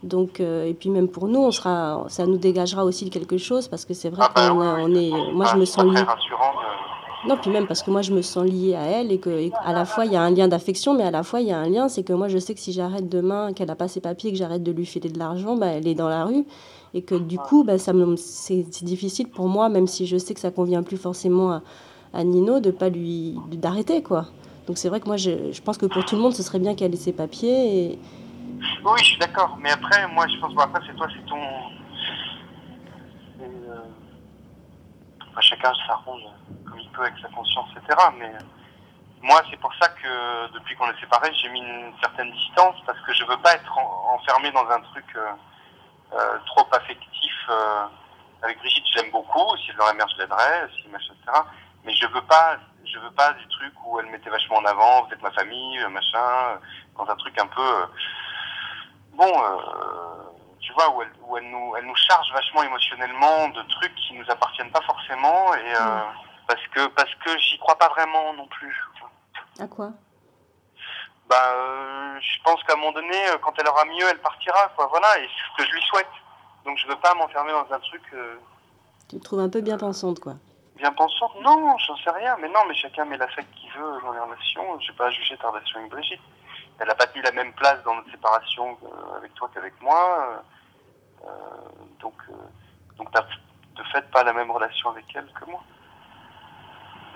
Donc, 0.03 0.41
euh, 0.41 0.67
et 0.67 0.75
puis 0.75 0.91
même 0.91 1.09
pour 1.09 1.29
nous, 1.29 1.41
on 1.41 1.51
sera, 1.51 2.05
ça 2.09 2.27
nous 2.27 2.37
dégagera 2.37 2.85
aussi 2.85 3.09
quelque 3.09 3.39
chose 3.39 3.69
parce 3.69 3.87
que 3.87 3.95
c'est 3.95 4.11
vrai 4.11 4.27
Ah, 4.27 4.33
bah, 4.35 4.51
qu'on 4.51 4.59
oui, 4.59 4.67
on 4.83 4.95
est, 4.95 5.33
moi 5.33 5.47
pas- 5.47 5.53
je 5.53 5.57
me 5.57 5.65
sens 5.65 5.85
pas 5.95 6.17
Non, 7.27 7.39
puis 7.39 7.51
même 7.51 7.67
parce 7.67 7.83
que 7.83 7.91
moi 7.91 8.03
je 8.03 8.13
me 8.13 8.21
sens 8.21 8.45
liée 8.45 8.75
à 8.75 8.83
elle 8.83 9.11
et 9.11 9.19
que 9.19 9.51
à 9.65 9.73
la 9.73 9.87
fois 9.87 10.05
il 10.05 10.13
y 10.13 10.17
a 10.17 10.21
un 10.21 10.31
lien 10.31 10.47
d'affection, 10.47 10.95
mais 10.95 11.05
à 11.05 11.11
la 11.11 11.23
fois 11.23 11.41
il 11.41 11.49
y 11.49 11.53
a 11.53 11.59
un 11.59 11.69
lien, 11.69 11.89
c'est 11.89 12.03
que 12.03 12.13
moi 12.13 12.29
je 12.29 12.37
sais 12.37 12.55
que 12.55 12.61
si 12.61 12.73
j'arrête 12.73 13.09
demain, 13.09 13.55
qu'elle 13.55 13.71
a 13.71 13.77
pas 13.77 13.89
ses 13.89 14.01
papiers, 14.01 14.31
que 14.31 14.37
j'arrête 14.37 14.63
de 14.63 14.73
lui 14.73 14.85
filer 14.85 15.09
de 15.09 15.19
l'argent, 15.19 15.57
bah, 15.57 15.69
elle 15.69 15.89
est 15.89 15.95
dans 15.95 16.09
la 16.11 16.25
rue 16.25 16.45
et 16.93 17.03
que 17.03 17.15
du 17.15 17.39
coup, 17.39 17.65
bah, 17.65 17.79
ça 17.79 17.93
me, 17.93 18.15
c'est 18.17 18.85
difficile 18.85 19.29
pour 19.29 19.49
moi, 19.49 19.69
même 19.69 19.87
si 19.87 20.07
je 20.07 20.17
sais 20.17 20.35
que 20.35 20.41
ça 20.41 20.51
convient 20.51 20.83
plus 20.83 20.99
forcément 20.99 21.51
à, 21.51 21.63
à 22.13 22.25
Nino, 22.25 22.61
de 22.61 22.71
pas 22.71 22.91
lui 22.91 23.37
d'arrêter 23.53 24.03
quoi. 24.03 24.27
Donc 24.67 24.77
c'est 24.77 24.89
vrai 24.91 25.01
que 25.01 25.07
moi 25.07 25.17
je, 25.17 25.53
je 25.53 25.63
pense 25.63 25.79
que 25.79 25.87
pour 25.87 26.05
tout 26.05 26.17
le 26.17 26.23
monde 26.23 26.35
ce 26.35 26.43
serait 26.43 26.59
bien 26.59 26.75
qu'elle 26.75 26.93
ait 26.93 26.99
ses 26.99 27.13
papiers 27.13 27.99
Oui, 28.85 28.99
je 28.99 29.05
suis 29.05 29.19
d'accord. 29.19 29.59
Mais 29.63 29.71
après, 29.71 30.07
moi, 30.09 30.27
je 30.29 30.39
pense, 30.41 30.55
bon, 30.55 30.61
après, 30.61 30.81
c'est 30.87 30.95
toi, 30.95 31.07
c'est 31.13 31.25
ton. 31.27 31.37
c'est, 33.39 33.45
euh, 33.45 33.77
enfin, 35.31 35.41
chacun 35.41 35.73
s'arrange 35.87 36.23
comme 36.75 36.81
il 36.81 36.91
peut 36.91 37.03
avec 37.03 37.15
sa 37.23 37.29
conscience, 37.29 37.69
etc. 37.77 37.97
Mais 38.19 38.33
moi, 39.23 39.41
c'est 39.51 39.59
pour 39.61 39.73
ça 39.81 39.89
que 39.91 40.53
depuis 40.55 40.75
qu'on 40.77 40.91
est 40.91 41.01
séparés, 41.01 41.33
j'ai 41.41 41.49
mis 41.51 41.61
une 41.61 41.95
certaine 42.01 42.33
distance 42.33 42.77
parce 42.85 42.99
que 43.01 43.13
je 43.15 43.25
veux 43.25 43.37
pas 43.39 43.55
être 43.55 43.79
en- 43.79 44.15
enfermé 44.15 44.51
dans 44.51 44.69
un 44.69 44.81
truc 44.81 45.07
euh, 45.17 45.31
euh, 46.15 46.39
trop 46.47 46.67
affectif. 46.73 47.33
euh, 47.49 47.87
avec 48.43 48.59
Brigitte, 48.59 48.85
je 48.93 48.99
l'aime 49.01 49.11
beaucoup. 49.11 49.57
Si 49.57 49.71
elle 49.71 49.77
dans 49.77 49.87
la 49.87 49.93
je 50.07 50.19
l'aiderais, 50.19 50.69
si 50.83 50.89
machin, 50.89 51.15
etc. 51.23 51.39
Mais 51.85 51.95
je 51.95 52.07
veux 52.09 52.21
pas, 52.23 52.57
je 52.85 52.99
veux 52.99 53.11
pas 53.13 53.33
du 53.35 53.47
truc 53.49 53.73
où 53.87 53.99
elle 54.01 54.07
mettait 54.07 54.29
vachement 54.31 54.57
en 54.57 54.65
avant, 54.67 55.05
peut-être 55.05 55.23
ma 55.23 55.31
famille, 55.31 55.79
euh, 55.79 55.89
machin, 55.89 56.19
euh, 56.19 56.57
dans 56.99 57.09
un 57.11 57.17
truc 57.17 57.41
un 57.41 57.47
peu. 57.47 57.63
euh, 57.63 57.87
bon, 59.13 59.33
euh, 59.45 60.31
tu 60.61 60.73
vois, 60.75 60.91
où, 60.91 61.03
elle, 61.39 61.51
nous, 61.51 61.75
elle 61.77 61.87
nous 61.87 61.97
charge 61.97 62.31
vachement 62.35 62.63
émotionnellement 62.65 63.49
de 63.49 63.63
trucs 63.63 63.95
qui 63.95 64.13
nous 64.15 64.31
appartiennent 64.31 64.71
pas 64.73 64.83
forcément, 64.83 65.55
et 65.55 65.75
euh, 65.75 66.01
parce 66.47 66.67
que 66.69 66.87
parce 66.89 67.15
que 67.17 67.39
j'y 67.39 67.59
crois 67.59 67.77
pas 67.79 67.89
vraiment 67.89 68.33
non 68.35 68.47
plus. 68.47 68.77
à 69.61 69.67
quoi? 69.67 69.91
Bah, 71.29 71.37
euh, 71.55 72.19
je 72.21 72.43
pense 72.43 72.63
qu'à 72.65 72.75
un 72.75 72.77
moment 72.77 72.93
donné, 72.93 73.17
euh, 73.31 73.39
quand 73.41 73.53
elle 73.59 73.67
aura 73.67 73.85
mieux, 73.87 74.05
elle 74.11 74.21
partira, 74.21 74.69
quoi. 74.77 74.87
Voilà, 74.89 75.19
et 75.21 75.23
c'est 75.27 75.53
ce 75.53 75.57
que 75.65 75.71
je 75.71 75.75
lui 75.75 75.83
souhaite. 75.83 76.07
Donc 76.65 76.77
je 76.79 76.87
veux 76.87 76.97
pas 76.97 77.15
m'enfermer 77.15 77.53
dans 77.53 77.73
un 77.75 77.81
truc 77.81 78.03
euh, 78.13 78.37
Tu 79.09 79.19
te 79.19 79.25
trouves 79.25 79.41
un 79.41 79.49
peu 79.49 79.61
bien 79.61 79.79
pensante 79.79 80.21
quoi. 80.21 80.35
bien 80.77 80.93
pensant. 80.93 81.31
Non, 81.43 81.77
j'en 81.79 81.97
sais 81.97 82.11
rien. 82.11 82.37
Mais 82.41 82.49
non, 82.49 82.61
mais 82.69 82.75
chacun 82.75 83.05
met 83.07 83.17
l'affect 83.17 83.49
qu'il 83.55 83.71
veut 83.73 84.01
dans 84.03 84.13
les 84.13 84.21
relations. 84.21 84.81
Je 84.81 84.93
vais 84.93 84.97
pas 84.99 85.11
juger 85.11 85.37
ta 85.39 85.49
relation 85.51 85.79
avec 85.79 85.91
Brigitte. 85.91 86.21
Elle 86.79 86.91
a 86.91 86.95
pas 86.95 87.07
tenu 87.07 87.23
la 87.23 87.33
même 87.33 87.53
place 87.53 87.83
dans 87.85 87.95
notre 87.95 88.11
séparation 88.11 88.77
avec 89.17 89.33
toi 89.35 89.49
qu'avec 89.55 89.81
moi. 89.81 90.43
Euh, 91.25 91.29
donc, 92.01 92.15
donc 92.99 93.11
t'as 93.13 93.23
de 93.23 93.83
fait 93.93 94.11
pas 94.11 94.25
la 94.25 94.33
même 94.33 94.51
relation 94.51 94.91
avec 94.91 95.05
elle 95.15 95.31
que 95.33 95.45
moi. 95.51 95.63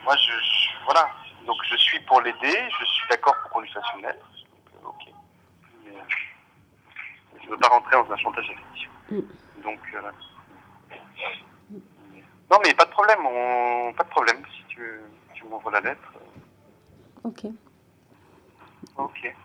Moi, 0.08 0.16
je, 0.16 0.32
je- 0.32 0.84
voilà. 0.86 1.06
Donc 1.46 1.56
je 1.70 1.76
suis 1.76 2.00
pour 2.00 2.22
l'aider. 2.22 2.56
Je 2.80 2.84
suis 2.86 3.08
d'accord 3.10 3.34
pour 3.42 3.50
qu'on 3.50 3.60
lui 3.60 3.68
fasse 3.68 3.84
une 3.94 4.02
lettre. 4.06 4.26
Donc, 4.82 4.82
euh, 4.82 4.88
ok. 4.88 5.14
Mais, 5.84 5.90
euh, 5.90 7.38
je 7.44 7.50
veux 7.50 7.58
pas 7.58 7.68
rentrer 7.68 7.94
dans 7.96 8.10
un 8.10 8.16
chantage 8.16 8.48
affectif. 8.50 8.88
Mm. 9.10 9.62
Donc. 9.62 9.80
euh, 9.94 10.10
non, 12.50 12.56
mais 12.64 12.72
pas 12.72 12.86
de 12.86 12.90
problème, 12.90 13.18
on... 13.26 13.92
pas 13.92 14.04
de 14.04 14.08
problème. 14.08 14.42
Si 14.56 14.64
tu, 14.68 14.82
tu 15.34 15.44
m'envoies 15.44 15.72
la 15.72 15.80
lettre, 15.80 16.12
Ok. 17.24 17.44
ok. 18.96 19.36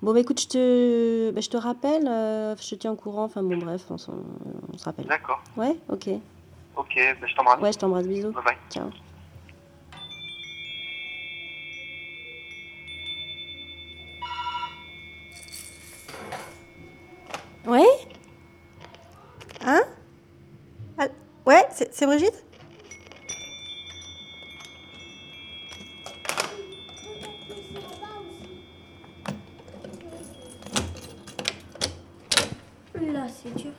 Bon, 0.00 0.14
bah 0.14 0.20
écoute, 0.20 0.40
je 0.40 0.48
te, 0.48 1.30
bah, 1.32 1.42
je 1.42 1.50
te 1.50 1.58
rappelle, 1.58 2.08
euh, 2.08 2.56
je 2.56 2.70
te 2.70 2.74
tiens 2.76 2.92
au 2.92 2.96
courant, 2.96 3.24
enfin 3.24 3.42
bon, 3.42 3.58
bref, 3.58 3.82
on, 3.90 3.98
se 3.98 4.10
rappelle. 4.82 5.04
D'accord. 5.04 5.42
Ouais, 5.58 5.76
ok. 5.90 6.08
Ok, 6.76 6.94
ben, 6.96 7.26
je 7.28 7.34
t'embrasse. 7.34 7.60
Ouais, 7.60 7.72
je 7.72 7.78
t'embrasse, 7.78 8.06
bisous. 8.06 8.32
Bye 8.32 8.44
bye. 8.44 8.56
Ciao. 8.70 8.90
Ouais 17.66 17.84
Hein 19.66 19.82
Ah, 20.98 21.06
Ouais, 21.44 21.66
c'est 21.90 22.06
Brigitte? 22.06 22.44
Là, 33.00 33.26
c'est 33.28 33.54
dur. 33.54 33.70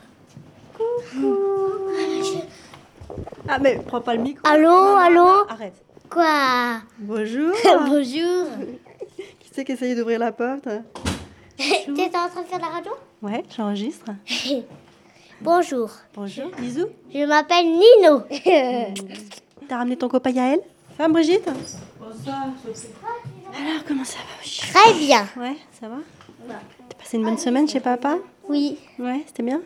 Ah, 3.48 3.60
mais 3.60 3.80
prends 3.86 4.02
pas 4.02 4.16
le 4.16 4.22
micro. 4.22 4.48
Allô, 4.48 4.70
allô 4.70 5.46
Arrête. 5.50 5.74
Quoi? 6.10 6.82
Bonjour. 7.00 7.54
Bonjour. 7.88 8.48
Qui 9.40 9.50
c'est 9.52 9.66
qui 9.66 9.72
essaye 9.74 9.96
d'ouvrir 9.96 10.20
la 10.20 10.32
porte? 10.32 10.64
T'étais 11.58 12.18
en 12.18 12.30
train 12.30 12.42
de 12.42 12.48
faire 12.48 12.60
la 12.60 12.68
radio? 12.68 12.92
Ouais, 13.22 13.44
j'enregistre. 13.56 14.12
Bonjour. 15.42 15.90
Bonjour. 16.16 16.52
Bisous. 16.58 16.88
Je 17.14 17.26
m'appelle 17.26 17.66
Nino. 17.66 18.24
T'as 19.70 19.78
ramené 19.78 19.96
ton 19.96 20.10
copain 20.10 20.32
Yael? 20.32 20.60
Ça 20.98 21.04
va, 21.04 21.10
Brigitte? 21.10 21.48
Alors, 21.48 21.62
comment 23.88 24.04
ça 24.04 24.18
va. 24.18 24.24
Très 24.44 24.94
bien. 25.00 25.26
Ouais, 25.38 25.56
ça 25.80 25.88
va? 25.88 25.98
T'as 26.90 26.96
passé 26.98 27.16
une 27.18 27.24
bonne 27.24 27.38
semaine 27.38 27.70
chez 27.70 27.80
papa? 27.80 28.18
Oui. 28.50 28.78
Ouais, 28.98 29.24
c'était 29.28 29.44
bien? 29.44 29.62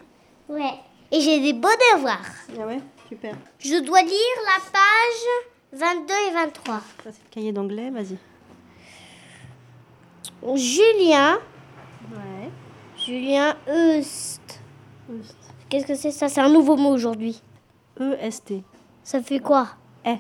Ouais. 0.48 0.74
Et 1.12 1.22
j'ai 1.22 1.40
des 1.40 1.54
beaux 1.54 1.70
devoirs. 1.94 2.20
Ah 2.60 2.68
ouais, 2.68 2.80
super. 3.08 3.34
Je 3.60 3.80
dois 3.84 4.02
lire 4.02 4.12
la 4.46 4.60
page 4.72 5.26
22 5.72 6.14
et 6.30 6.34
23. 6.34 6.76
Ça, 6.76 6.82
c'est 7.06 7.10
le 7.10 7.30
cahier 7.32 7.52
d'anglais, 7.52 7.90
vas-y. 7.90 8.18
Julien. 10.56 11.40
Ouais. 12.12 12.50
Julien 12.98 13.56
Eust. 13.68 14.60
Qu'est-ce 15.74 15.88
que 15.88 15.96
c'est? 15.96 16.12
Ça 16.12 16.30
C'est 16.30 16.40
un 16.40 16.50
nouveau 16.50 16.78
mot 16.78 16.92
aujourd'hui. 16.92 17.42
E-S-T. 18.00 18.62
Ça 19.04 19.24
fait 19.24 19.40
quoi? 19.40 19.70
Eh. 20.06 20.18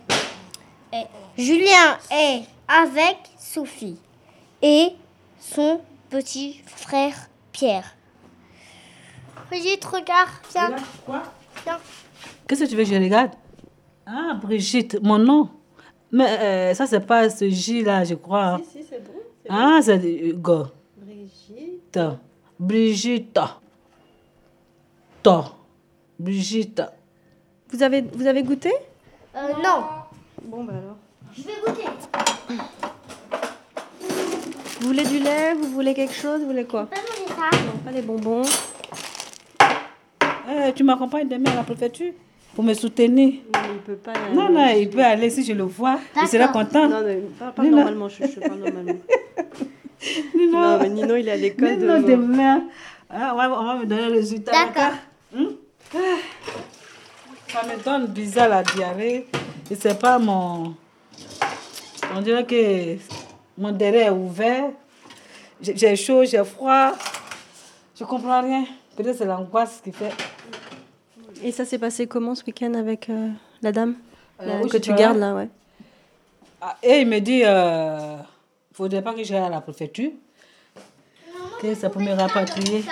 Eh. 0.91 1.03
Julien 1.37 1.99
est 2.09 2.41
avec 2.67 3.17
Sophie 3.37 3.99
et 4.63 4.93
son 5.39 5.79
petit 6.09 6.59
frère 6.65 7.13
Pierre. 7.51 7.95
Brigitte, 9.51 9.85
regarde, 9.85 10.31
viens. 10.51 10.75
Quoi? 11.05 11.21
Viens. 11.63 11.77
Qu'est-ce 12.47 12.63
que 12.63 12.69
tu 12.69 12.75
veux 12.75 12.83
que 12.83 12.89
je 12.89 12.95
regarde? 12.95 13.29
Ah, 14.07 14.33
Brigitte, 14.41 14.97
mon 15.03 15.19
nom. 15.19 15.49
Mais 16.11 16.31
euh, 16.39 16.73
ça, 16.73 16.87
c'est 16.87 17.05
pas 17.05 17.29
ce 17.29 17.47
J-là, 17.47 18.03
je 18.05 18.15
crois. 18.15 18.59
Si, 18.71 18.83
c'est 18.89 19.03
bon. 19.03 19.19
Ah, 19.47 19.77
c'est 19.83 20.03
Hugo. 20.03 20.63
Brigitte. 20.97 21.99
Brigitte. 22.59 23.39
To. 25.23 25.43
Brigitte. 26.19 26.81
Vous 27.69 27.81
avez, 27.81 28.01
vous 28.01 28.27
avez 28.27 28.43
goûté? 28.43 28.71
Euh, 29.35 29.39
non, 29.63 29.83
Bon, 30.43 30.63
bah 30.63 30.73
alors. 30.77 30.97
je 31.35 31.41
vais 31.43 31.53
goûter. 31.65 31.87
Vous 34.79 34.87
voulez 34.87 35.03
du 35.05 35.19
lait? 35.19 35.53
Vous 35.53 35.69
voulez 35.69 35.93
quelque 35.93 36.13
chose? 36.13 36.41
Vous 36.41 36.47
voulez 36.47 36.65
quoi? 36.65 36.85
Pas 36.87 36.97
manger 36.97 37.33
ça. 37.35 37.57
Non, 37.65 37.77
pas 37.83 37.91
des 37.91 38.01
bonbons. 38.01 38.41
Eh, 40.49 40.73
tu 40.73 40.83
m'accompagnes 40.83 41.29
demain 41.29 41.51
à 41.51 41.55
la 41.55 41.63
préfecture 41.63 42.11
pour 42.53 42.63
me 42.63 42.73
soutenir. 42.73 43.33
Non, 43.53 43.59
il 43.73 43.79
peut 43.81 43.95
pas. 43.95 44.13
Non, 44.33 44.49
non, 44.51 44.67
il 44.77 44.89
peut 44.89 45.03
aller 45.03 45.29
si 45.29 45.43
je 45.45 45.53
le 45.53 45.63
vois. 45.63 45.99
Il 46.21 46.27
sera 46.27 46.49
content. 46.49 46.89
Non, 46.89 47.01
non, 47.01 47.51
parle 47.55 47.65
Nino. 47.67 47.77
normalement, 47.77 48.09
je, 48.09 48.25
je 48.27 48.39
parle 48.41 48.59
normalement. 48.59 48.93
Nino, 50.35 50.51
Non, 50.51 50.79
mais 50.79 50.89
Nino, 50.89 51.15
il 51.15 51.27
est 51.27 51.31
à 51.31 51.37
l'école 51.37 51.77
Nino, 51.77 51.97
demain. 51.99 52.07
demain. 52.07 52.63
Ah, 53.09 53.33
va, 53.35 53.59
on 53.59 53.65
va 53.65 53.75
me 53.77 53.85
donner 53.85 54.05
le 54.07 54.11
résultat. 54.13 54.51
D'accord? 54.51 54.97
Ça 57.51 57.63
me 57.63 57.83
donne 57.83 58.07
bizarre 58.07 58.49
la 58.49 58.63
diarrhée. 58.63 59.27
Et 59.69 59.75
c'est 59.75 59.99
pas 59.99 60.19
mon. 60.19 60.75
On 62.15 62.21
dirait 62.21 62.45
que 62.45 62.97
mon 63.57 63.71
derrière 63.71 64.07
est 64.07 64.15
ouvert. 64.15 64.69
J'ai 65.61 65.95
chaud, 65.95 66.25
j'ai 66.25 66.43
froid. 66.43 66.93
Je 67.97 68.03
comprends 68.03 68.41
rien. 68.41 68.65
Peut-être 68.95 69.17
c'est 69.17 69.25
l'angoisse 69.25 69.81
qui 69.83 69.91
fait. 69.91 70.11
Et 71.43 71.51
ça 71.51 71.65
s'est 71.65 71.79
passé 71.79 72.07
comment 72.07 72.35
ce 72.35 72.43
week-end 72.45 72.73
avec 72.73 73.09
euh, 73.09 73.29
la 73.61 73.71
dame? 73.71 73.95
Euh, 74.41 74.67
que 74.67 74.77
tu 74.77 74.93
gardes 74.93 75.17
là, 75.17 75.33
ouais. 75.35 75.49
Ah, 76.61 76.77
et 76.81 77.01
il 77.01 77.07
me 77.07 77.19
dit, 77.19 77.41
euh, 77.43 78.17
faudrait 78.73 79.01
pas 79.01 79.13
que 79.13 79.23
j'aille 79.23 79.43
à 79.43 79.49
la 79.49 79.61
préfecture. 79.61 80.11
Que 81.61 81.75
ça 81.75 81.89
pour 81.89 82.01
me 82.01 82.13
rapatrier. 82.13 82.83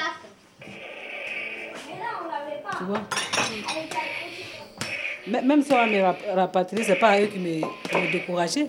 Même 5.27 5.63
si 5.63 5.71
on 5.71 5.87
me 5.87 6.01
rap- 6.01 6.21
rapatrier, 6.35 6.83
c'est 6.83 6.95
pas 6.95 7.19
eux 7.21 7.27
qui 7.27 7.39
me, 7.39 7.61
me 7.61 8.11
décourageaient. 8.11 8.67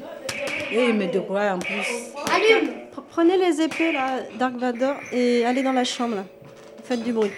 Et 0.70 0.84
ils 0.88 0.94
me 0.94 1.06
découragent 1.06 1.54
en 1.56 1.58
plus. 1.58 2.12
Pre- 2.94 3.02
Prenez 3.10 3.36
les 3.36 3.60
épées 3.60 3.92
là, 3.92 4.20
Dark 4.38 4.54
Vador, 4.56 4.96
et 5.12 5.44
allez 5.44 5.62
dans 5.62 5.72
la 5.72 5.84
chambre 5.84 6.16
là. 6.16 6.24
Faites 6.84 7.02
du 7.02 7.12
bruit. 7.12 7.30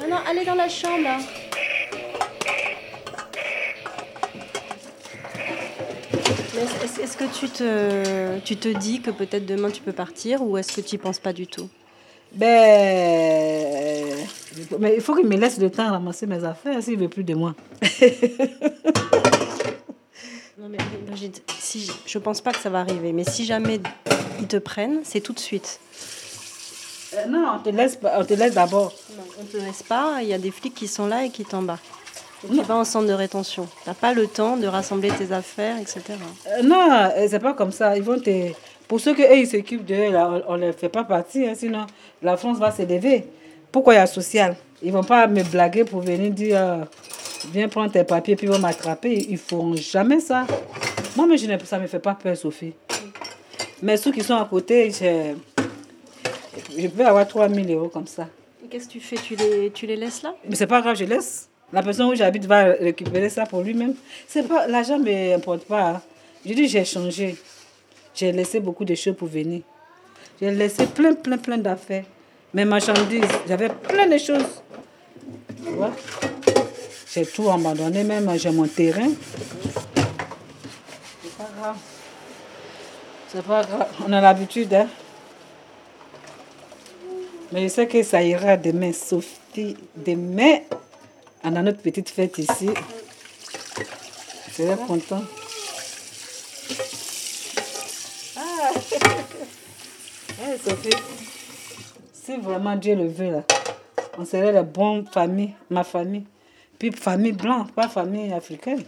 Non, 0.00 0.08
non, 0.10 0.16
allez 0.28 0.44
dans 0.44 0.54
la 0.54 0.68
chambre 0.68 1.02
là. 1.02 1.18
Est-ce- 7.02 7.16
que 7.16 7.24
tu 7.24 7.48
te, 7.48 8.38
tu 8.40 8.56
te 8.56 8.68
dis 8.68 9.00
que 9.00 9.10
peut-être 9.10 9.46
demain 9.46 9.70
tu 9.70 9.80
peux 9.82 9.92
partir 9.92 10.42
ou 10.42 10.56
est-ce 10.58 10.72
que 10.72 10.80
tu 10.80 10.94
y 10.96 10.98
penses 10.98 11.18
pas 11.18 11.32
du 11.32 11.46
tout? 11.46 11.68
Ben. 12.34 14.26
Mais 14.78 14.94
il 14.96 15.00
faut 15.00 15.14
qu'il 15.14 15.26
me 15.26 15.36
laisse 15.36 15.58
le 15.58 15.70
temps 15.70 15.86
de 15.86 15.92
ramasser 15.92 16.26
mes 16.26 16.44
affaires 16.44 16.82
s'il 16.82 16.98
veut 16.98 17.08
plus 17.08 17.24
de 17.24 17.34
moi. 17.34 17.54
Non 20.58 20.68
mais 20.68 20.78
Brigitte, 21.08 21.42
si, 21.58 21.90
je 22.06 22.18
pense 22.18 22.40
pas 22.40 22.52
que 22.52 22.58
ça 22.58 22.70
va 22.70 22.80
arriver, 22.80 23.12
mais 23.12 23.24
si 23.24 23.44
jamais 23.44 23.80
ils 24.38 24.46
te 24.46 24.58
prennent, 24.58 25.00
c'est 25.02 25.20
tout 25.20 25.32
de 25.32 25.40
suite. 25.40 25.80
Euh, 27.14 27.26
non, 27.26 27.54
on 27.56 27.58
te 27.58 27.70
laisse, 27.70 27.98
on 28.02 28.24
te 28.24 28.34
laisse 28.34 28.54
d'abord. 28.54 28.94
Non, 29.16 29.24
on 29.40 29.44
te 29.44 29.56
laisse 29.56 29.82
pas, 29.82 30.18
il 30.22 30.28
y 30.28 30.32
a 30.32 30.38
des 30.38 30.52
flics 30.52 30.74
qui 30.74 30.86
sont 30.86 31.06
là 31.06 31.24
et 31.24 31.30
qui 31.30 31.44
t'embarquent. 31.44 31.82
Tu 32.48 32.60
vas 32.62 32.76
en 32.76 32.84
centre 32.84 33.06
de 33.06 33.12
rétention. 33.12 33.68
T'as 33.84 33.94
pas 33.94 34.12
le 34.12 34.26
temps 34.26 34.56
de 34.56 34.66
rassembler 34.66 35.10
tes 35.10 35.32
affaires, 35.32 35.78
etc. 35.78 36.02
Euh, 36.48 36.62
non, 36.62 36.88
euh, 36.90 37.26
c'est 37.28 37.38
pas 37.38 37.54
comme 37.54 37.72
ça. 37.72 37.96
Ils 37.96 38.02
vont 38.02 38.18
te... 38.18 38.52
Pour 38.92 39.00
ceux 39.00 39.14
que 39.14 39.22
eux, 39.22 39.38
ils 39.38 39.46
s'occupent 39.46 39.86
d'eux, 39.86 40.10
là, 40.10 40.42
on 40.48 40.58
ne 40.58 40.66
les 40.66 40.72
fait 40.74 40.90
pas 40.90 41.02
partie. 41.02 41.46
hein, 41.48 41.54
sinon, 41.56 41.86
la 42.22 42.36
France 42.36 42.58
va 42.58 42.70
se 42.70 42.82
lever. 42.82 43.24
Pourquoi 43.72 43.94
il 43.94 43.96
y 43.96 44.00
a 44.00 44.06
social? 44.06 44.54
Ils 44.82 44.92
vont 44.92 45.02
pas 45.02 45.26
me 45.26 45.42
blaguer 45.44 45.82
pour 45.84 46.02
venir 46.02 46.30
dire 46.30 46.58
euh, 46.60 46.84
Viens 47.54 47.68
prendre 47.68 47.90
tes 47.90 48.04
papiers 48.04 48.36
puis 48.36 48.46
ils 48.46 48.52
vont 48.52 48.58
m'attraper. 48.58 49.14
Ils 49.30 49.38
feront 49.38 49.74
jamais 49.76 50.20
ça. 50.20 50.46
Moi, 51.16 51.26
mais 51.26 51.38
je 51.38 51.46
ne, 51.46 51.56
ça 51.64 51.78
ne 51.78 51.84
me 51.84 51.86
fait 51.86 52.00
pas 52.00 52.12
peur, 52.14 52.36
Sophie. 52.36 52.74
Mais 53.80 53.96
ceux 53.96 54.12
qui 54.12 54.20
sont 54.22 54.36
à 54.36 54.44
côté, 54.44 54.90
je, 54.90 55.36
je 56.78 56.86
peux 56.88 57.06
avoir 57.06 57.26
3000 57.26 57.72
euros 57.72 57.88
comme 57.88 58.06
ça. 58.06 58.28
Et 58.62 58.68
Qu'est-ce 58.68 58.88
que 58.88 58.92
tu 58.92 59.00
fais? 59.00 59.16
Tu 59.16 59.36
les, 59.36 59.70
tu 59.70 59.86
les 59.86 59.96
laisses 59.96 60.22
là? 60.22 60.34
Mais 60.46 60.54
c'est 60.54 60.66
pas 60.66 60.82
grave, 60.82 60.96
je 60.96 61.04
laisse. 61.06 61.48
La 61.72 61.82
personne 61.82 62.08
où 62.10 62.14
j'habite 62.14 62.44
va 62.44 62.64
récupérer 62.64 63.30
ça 63.30 63.46
pour 63.46 63.62
lui-même. 63.62 63.94
C'est 64.28 64.46
pas, 64.46 64.66
l'argent 64.66 64.98
ne 64.98 65.30
m'importe 65.30 65.64
pas. 65.64 65.82
hein. 65.92 66.02
Je 66.44 66.52
dis, 66.52 66.68
j'ai 66.68 66.84
changé. 66.84 67.36
J'ai 68.14 68.32
laissé 68.32 68.60
beaucoup 68.60 68.84
de 68.84 68.94
choses 68.94 69.16
pour 69.16 69.28
venir. 69.28 69.62
J'ai 70.40 70.50
laissé 70.50 70.86
plein, 70.86 71.14
plein, 71.14 71.38
plein 71.38 71.58
d'affaires. 71.58 72.04
Mes 72.54 72.64
marchandises, 72.64 73.22
j'avais 73.48 73.68
plein 73.68 74.06
de 74.06 74.18
choses. 74.18 74.62
Tu 75.64 75.70
vois? 75.70 75.92
J'ai 77.12 77.24
tout 77.26 77.50
abandonné, 77.50 78.04
même 78.04 78.30
j'ai 78.38 78.50
mon 78.50 78.66
terrain. 78.66 79.10
C'est 81.22 81.36
pas 81.36 81.50
grave. 81.58 81.76
C'est 83.28 83.42
pas 83.42 83.62
grave. 83.64 83.88
On 84.06 84.12
a 84.12 84.20
l'habitude, 84.20 84.74
hein. 84.74 84.88
Mais 87.52 87.62
je 87.64 87.68
sais 87.68 87.86
que 87.86 88.02
ça 88.02 88.22
ira 88.22 88.56
demain, 88.56 88.92
Sophie. 88.92 89.76
Demain, 89.94 90.60
on 91.44 91.54
a 91.54 91.62
notre 91.62 91.80
petite 91.80 92.08
fête 92.10 92.38
ici. 92.38 92.70
Je 94.48 94.52
serai 94.54 94.76
content. 94.86 95.22
Hey, 100.44 100.58
Sophie, 100.58 100.90
si 102.12 102.36
vraiment 102.38 102.74
Dieu 102.76 102.96
le 102.96 103.06
veut, 103.06 103.30
là, 103.30 103.42
on 104.18 104.24
serait 104.24 104.52
la 104.52 104.62
bonne 104.62 105.06
famille, 105.06 105.54
ma 105.70 105.84
famille. 105.84 106.24
Puis 106.78 106.90
famille 106.90 107.32
blanche, 107.32 107.70
pas 107.72 107.88
famille 107.88 108.32
africaine. 108.32 108.82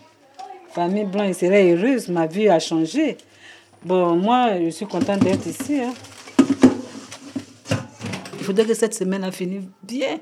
Famille 0.71 1.05
blanche, 1.05 1.29
je 1.29 1.33
serais 1.47 1.71
heureuse, 1.73 2.09
ma 2.09 2.27
vie 2.27 2.49
a 2.49 2.59
changé. 2.59 3.17
Bon, 3.85 4.17
moi, 4.17 4.59
je 4.61 4.71
suis 4.71 4.87
contente 4.87 5.21
d'être 5.21 5.47
ici. 5.47 5.81
hein. 5.81 5.93
Il 8.39 8.45
faudrait 8.45 8.65
que 8.67 8.75
cette 8.75 8.95
semaine 8.95 9.23
a 9.25 9.31
fini 9.31 9.69
bien. 9.83 10.19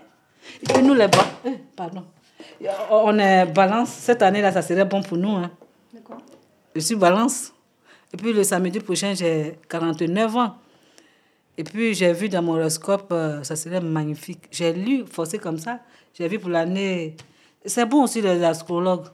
Et 0.62 0.66
que 0.66 0.80
nous, 0.80 0.94
les 0.94 1.08
ba- 1.08 1.26
eh, 1.46 1.56
pardon. 1.74 2.04
On 2.90 3.18
est 3.18 3.46
balance. 3.46 3.88
Cette 3.90 4.20
année-là, 4.22 4.52
ça 4.52 4.60
serait 4.62 4.84
bon 4.84 5.02
pour 5.02 5.16
nous. 5.16 5.36
Hein. 5.36 5.50
Je 6.74 6.80
suis 6.80 6.94
balance. 6.96 7.52
Et 8.12 8.16
puis 8.16 8.32
le 8.32 8.42
samedi 8.44 8.78
prochain, 8.80 9.14
j'ai 9.14 9.58
49 9.68 10.36
ans. 10.36 10.54
Et 11.58 11.64
puis 11.64 11.94
j'ai 11.94 12.12
vu 12.12 12.28
dans 12.28 12.42
mon 12.42 12.54
horoscope, 12.54 13.08
euh, 13.12 13.42
ça 13.42 13.56
serait 13.56 13.80
magnifique. 13.80 14.44
J'ai 14.50 14.72
lu, 14.72 15.04
forcé 15.06 15.38
comme 15.38 15.58
ça, 15.58 15.80
j'ai 16.14 16.28
vu 16.28 16.38
pour 16.38 16.50
l'année. 16.50 17.16
C'est 17.64 17.86
bon 17.86 18.04
aussi 18.04 18.20
les 18.22 18.42
astrologues. 18.42 19.06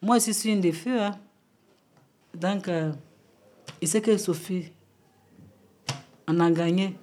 Moi 0.00 0.18
je 0.18 0.30
suis 0.30 0.50
une 0.50 0.60
des 0.60 0.72
filles. 0.72 0.98
Hein. 0.98 1.18
Donc, 2.34 2.68
euh, 2.68 2.92
il 3.80 3.88
sait 3.88 4.02
que 4.02 4.16
Sophie, 4.18 4.70
on 6.28 6.38
a 6.40 6.50
gagné. 6.50 6.96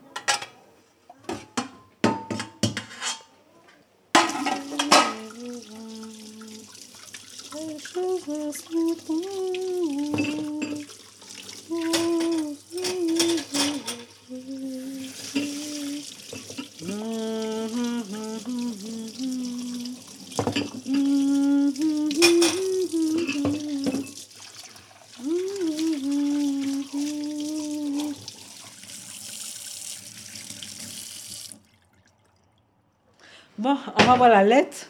Bon, 33.57 33.77
on 33.99 34.03
va 34.03 34.15
voir 34.15 34.29
la 34.29 34.43
lettre. 34.43 34.87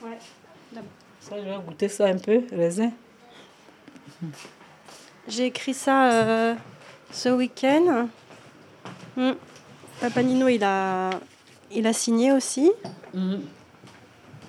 Ça, 1.19 1.35
je 1.37 1.43
vais 1.43 1.57
goûter 1.65 1.87
ça 1.89 2.05
un 2.05 2.17
peu, 2.17 2.41
raisin. 2.51 2.91
J'ai 5.27 5.45
écrit 5.47 5.73
ça 5.73 6.11
euh, 6.11 6.55
ce 7.11 7.29
week-end. 7.29 8.07
Hmm. 9.15 9.31
Papa 10.01 10.23
Nino, 10.23 10.47
il 10.47 10.63
a, 10.63 11.09
il 11.71 11.85
a 11.87 11.93
signé 11.93 12.31
aussi. 12.31 12.71
Mhm. 13.13 13.41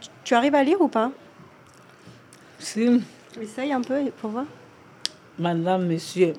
Tu- 0.00 0.08
Tu 0.24 0.34
arrives 0.34 0.54
à 0.54 0.64
lire 0.64 0.80
ou 0.80 0.88
pas? 0.88 1.10
Si, 2.58 3.02
Essaye 3.40 3.72
un 3.72 3.82
peu 3.82 4.10
pour 4.20 4.30
voir. 4.30 4.46
Madame, 5.38 5.86
Monsieur, 5.86 6.32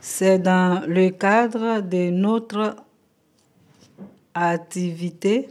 c'est 0.00 0.38
dans 0.38 0.82
le 0.86 1.10
cadre 1.10 1.80
de 1.80 2.10
notre 2.10 2.76
activité 4.34 5.48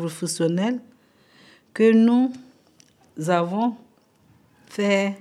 professionnelle 0.00 0.78
que 1.72 1.90
nous 1.92 2.32
avons 3.28 3.74
fait 4.66 5.14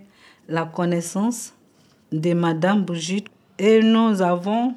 la 0.49 0.65
connaissance 0.65 1.53
de 2.11 2.33
Madame 2.33 2.83
Brigitte 2.83 3.27
et 3.57 3.81
nous 3.81 4.21
avons 4.21 4.75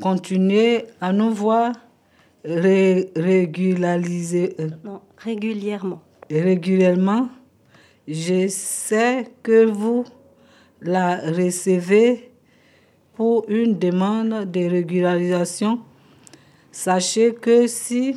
continué 0.00 0.84
à 1.00 1.12
nous 1.12 1.32
voir 1.32 1.72
ré- 2.44 3.10
régulariser, 3.16 4.54
euh, 4.60 4.68
Non, 4.84 5.00
régulièrement. 5.18 6.02
régulièrement. 6.30 7.28
Je 8.06 8.48
sais 8.48 9.26
que 9.42 9.64
vous 9.66 10.04
la 10.80 11.16
recevez 11.32 12.30
pour 13.14 13.44
une 13.48 13.78
demande 13.78 14.50
de 14.50 14.60
régularisation. 14.68 15.80
Sachez 16.70 17.34
que 17.34 17.66
si 17.66 18.16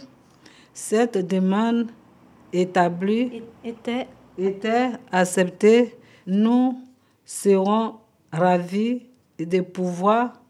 cette 0.81 1.27
demande 1.27 1.91
établie 2.51 3.43
Était 3.63 4.07
était 4.35 4.89
acceptée, 5.11 5.95
nous 6.25 6.81
serons 7.23 7.97
ravis 8.31 9.03
de 9.37 9.61
pouvoir 9.61 10.41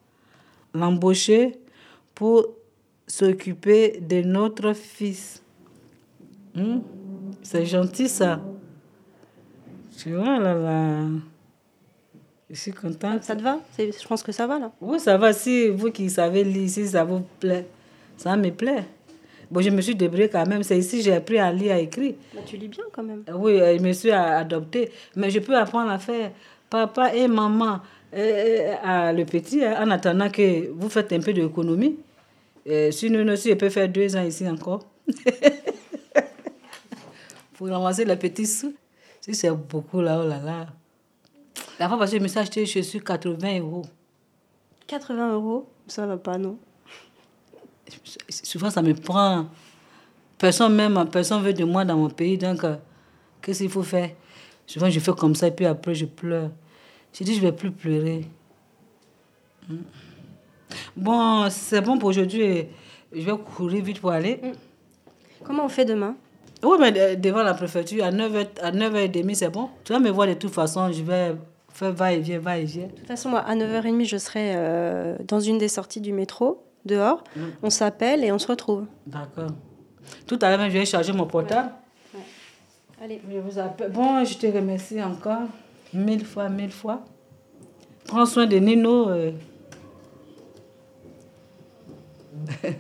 l'embaucher 0.74 1.60
pour 2.16 2.46
s'occuper 3.06 4.00
de 4.00 4.22
notre 4.22 4.72
fils. 4.72 5.44
Hmm? 6.56 6.80
C'est 7.44 7.66
gentil 7.66 8.08
ça. 8.08 8.42
Tu 9.98 10.16
vois, 10.16 10.40
là, 10.40 10.54
là. 10.54 11.08
Je 12.50 12.56
suis 12.56 12.72
contente. 12.72 13.24
Ça 13.24 13.36
te 13.36 13.42
va? 13.42 13.60
Je 13.78 14.08
pense 14.08 14.24
que 14.24 14.32
ça 14.32 14.48
va 14.48 14.60
là. 14.60 14.72
Oui, 14.80 14.98
ça 14.98 15.18
va. 15.18 15.34
Si 15.34 15.68
vous 15.68 15.92
qui 15.92 16.10
savez 16.10 16.46
lire, 16.46 16.70
si 16.70 16.88
ça 16.88 17.04
vous 17.04 17.22
plaît, 17.40 17.68
ça 18.16 18.38
me 18.38 18.50
plaît. 18.50 18.86
Bon, 19.52 19.62
je 19.62 19.70
me 19.70 19.82
suis 19.82 19.96
débrouillée 19.96 20.30
quand 20.30 20.46
même. 20.48 20.64
C'est 20.64 20.78
ici 20.80 21.00
que 21.00 21.04
j'ai 21.04 21.14
appris 21.14 21.38
à 21.38 21.52
lire, 21.52 21.74
à 21.76 21.80
écrire. 21.80 22.14
Bah, 22.34 22.40
tu 22.46 22.56
lis 22.56 22.70
bien 22.70 22.86
quand 22.94 23.04
même. 23.04 23.24
Oui, 23.36 23.60
euh, 23.60 23.78
je 23.78 23.84
me 23.84 23.92
suis 23.92 24.10
adoptée. 24.12 24.90
Mais 25.18 25.30
je 25.30 25.40
peux 25.40 25.56
apprendre 25.58 25.92
à 25.92 26.00
faire 26.00 26.32
papa 26.70 27.14
et 27.14 27.28
maman. 27.28 27.82
euh, 28.14 28.76
à 28.84 29.12
le 29.14 29.26
petit, 29.26 29.64
hein, 29.64 29.76
en 29.86 29.92
attendant 29.92 30.30
que 30.30 30.70
vous 30.72 30.90
faites 30.90 31.12
un 31.14 31.20
peu 31.20 31.34
d'économie. 31.34 31.98
Euh, 32.68 32.92
Sinon, 32.92 33.28
aussi, 33.32 33.50
je 33.50 33.56
peux 33.56 33.70
faire 33.70 33.90
deux 33.90 34.16
ans 34.16 34.24
ici 34.24 34.48
encore. 34.48 34.86
Pour 37.54 37.68
ramasser 37.68 38.06
le 38.06 38.16
petit 38.16 38.46
sous. 38.46 38.74
Si 39.20 39.36
c'est 39.36 39.52
beaucoup 39.52 40.02
là, 40.02 40.22
oh 40.24 40.28
là 40.28 40.40
là. 40.44 40.68
La 41.80 41.88
fois 41.88 41.98
passée, 42.00 42.18
je 42.18 42.24
me 42.24 42.28
suis 42.28 42.40
acheté 42.40 42.66
je 42.66 42.80
suis 42.80 43.00
80 43.02 43.60
euros. 43.60 43.84
80 44.88 45.34
euros, 45.34 45.68
ça 45.88 46.06
va 46.08 46.18
pas, 46.18 46.38
non? 46.38 46.58
Souvent, 48.30 48.70
ça 48.70 48.82
me 48.82 48.94
prend. 48.94 49.46
Personne 50.38 50.74
même, 50.76 51.06
personne 51.12 51.44
veut 51.44 51.54
de 51.54 51.64
moi 51.64 51.86
dans 51.86 51.98
mon 51.98 52.10
pays, 52.10 52.38
donc 52.38 52.64
euh, 52.64 52.76
qu'est-ce 53.42 53.60
qu'il 53.60 53.70
faut 53.70 53.84
faire? 53.84 54.10
Souvent, 54.66 54.90
je 54.90 55.00
fais 55.00 55.12
comme 55.14 55.36
ça 55.36 55.48
et 55.48 55.52
puis 55.52 55.66
après, 55.66 55.94
je 55.94 56.06
pleure. 56.06 56.50
Je 57.14 57.24
dis, 57.24 57.36
je 57.36 57.42
vais 57.42 57.52
plus 57.52 57.72
pleurer. 57.72 58.26
Mm. 59.70 59.76
Bon, 60.96 61.50
c'est 61.50 61.82
bon 61.82 61.98
pour 61.98 62.10
aujourd'hui. 62.10 62.66
Je 63.14 63.22
vais 63.22 63.38
courir 63.38 63.84
vite 63.84 64.00
pour 64.00 64.12
aller. 64.12 64.40
Comment 65.44 65.66
on 65.66 65.70
fait 65.70 65.86
demain? 65.86 66.16
Oui, 66.64 66.78
mais 66.80 66.92
de- 66.92 67.20
devant 67.20 67.44
la 67.44 67.54
préfecture, 67.54 68.04
à 68.06 68.12
9h, 68.12 68.48
à 68.62 68.72
9h30, 68.72 69.34
c'est 69.36 69.50
bon. 69.50 69.70
Tu 69.84 69.94
vas 69.94 70.00
me 70.00 70.10
voir 70.10 70.28
de 70.28 70.34
toute 70.34 70.54
façon, 70.54 70.92
je 70.92 71.02
vais 71.04 71.36
faire 71.74 71.92
va-et-vient, 71.92 72.40
va-et-vient. 72.40 72.88
De 72.88 72.92
toute 72.92 73.08
façon, 73.08 73.30
moi, 73.30 73.40
à 73.40 73.56
9h30, 73.56 74.06
je 74.06 74.18
serai 74.18 74.54
euh, 74.56 75.18
dans 75.28 75.40
une 75.40 75.58
des 75.58 75.68
sorties 75.68 76.02
du 76.02 76.14
métro, 76.14 76.64
dehors. 76.86 77.24
On 77.62 77.70
s'appelle 77.70 78.24
et 78.24 78.32
on 78.32 78.40
se 78.40 78.48
retrouve. 78.48 78.86
D'accord. 79.06 79.52
Tout 80.28 80.40
à 80.42 80.56
l'heure, 80.56 80.70
je 80.70 80.78
vais 80.78 80.86
charger 80.86 81.14
mon 81.14 81.26
portable. 81.26 81.72
Allez. 83.04 83.22
Je 83.32 83.40
vous 83.40 83.58
appelle. 83.58 83.92
Bon, 83.92 84.24
je 84.24 84.38
te 84.38 84.48
remercie 84.48 85.02
encore. 85.02 85.44
Mille 85.94 86.26
fois, 86.26 86.50
mille 86.50 86.72
fois. 86.72 87.02
Prends 88.06 88.26
soin 88.26 88.46
de 88.46 88.58
Nino. 88.58 89.10
euh. 89.10 89.32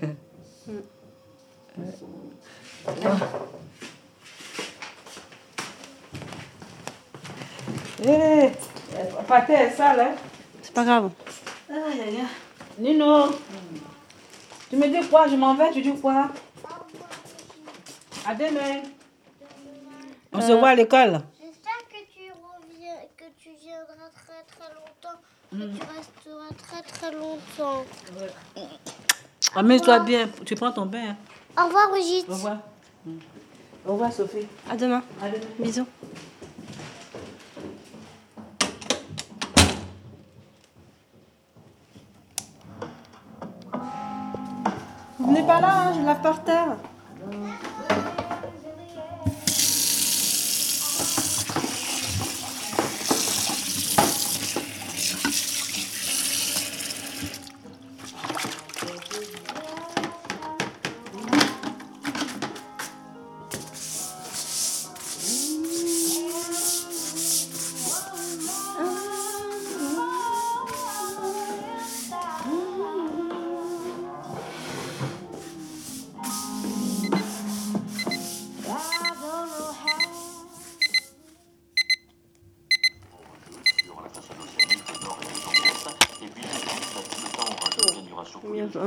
Est 9.49 9.71
sale, 9.75 9.99
hein? 9.99 10.15
C'est 10.61 10.73
pas 10.73 10.83
grave. 10.83 11.11
Nino, 12.79 13.25
tu 14.71 14.77
me 14.77 14.87
dis 14.87 15.05
quoi? 15.09 15.27
Je 15.27 15.35
m'en 15.35 15.53
vais, 15.53 15.69
tu 15.71 15.81
dis 15.81 15.93
quoi? 15.99 16.29
À 18.25 18.33
demain. 18.33 18.81
On 20.31 20.39
se 20.39 20.53
voit 20.53 20.69
à 20.69 20.75
l'école. 20.75 21.19
J'espère 21.41 21.81
que 21.89 21.97
tu 22.13 22.31
reviens, 22.31 22.95
que 23.17 23.25
tu 23.37 23.49
viendras 23.61 24.09
très 24.15 24.43
très 24.47 24.73
longtemps, 24.73 25.19
que 25.51 25.57
tu 25.57 25.81
resteras 25.97 26.53
très 26.57 26.81
très 26.83 27.11
longtemps. 27.11 27.83
Amuse-toi 29.55 29.99
bien. 29.99 30.29
Tu 30.45 30.55
prends 30.55 30.71
ton 30.71 30.85
bain. 30.85 31.09
hein. 31.09 31.61
Au 31.61 31.65
revoir 31.65 31.89
Brigitte. 31.89 32.29
Au 32.29 32.33
revoir. 32.33 32.57
Au 33.85 33.91
revoir, 33.93 34.13
Sophie. 34.13 34.47
À 34.69 34.77
demain. 34.77 35.03
À 35.21 35.27
demain. 35.29 35.43
Bisous. 35.59 35.87
Vous 45.19 45.27
venez 45.27 45.43
pas 45.45 45.50
là, 45.61 45.87
hein, 45.87 45.93
je 45.95 46.05
lave 46.05 46.21
par 46.21 46.43
terre. 46.43 46.75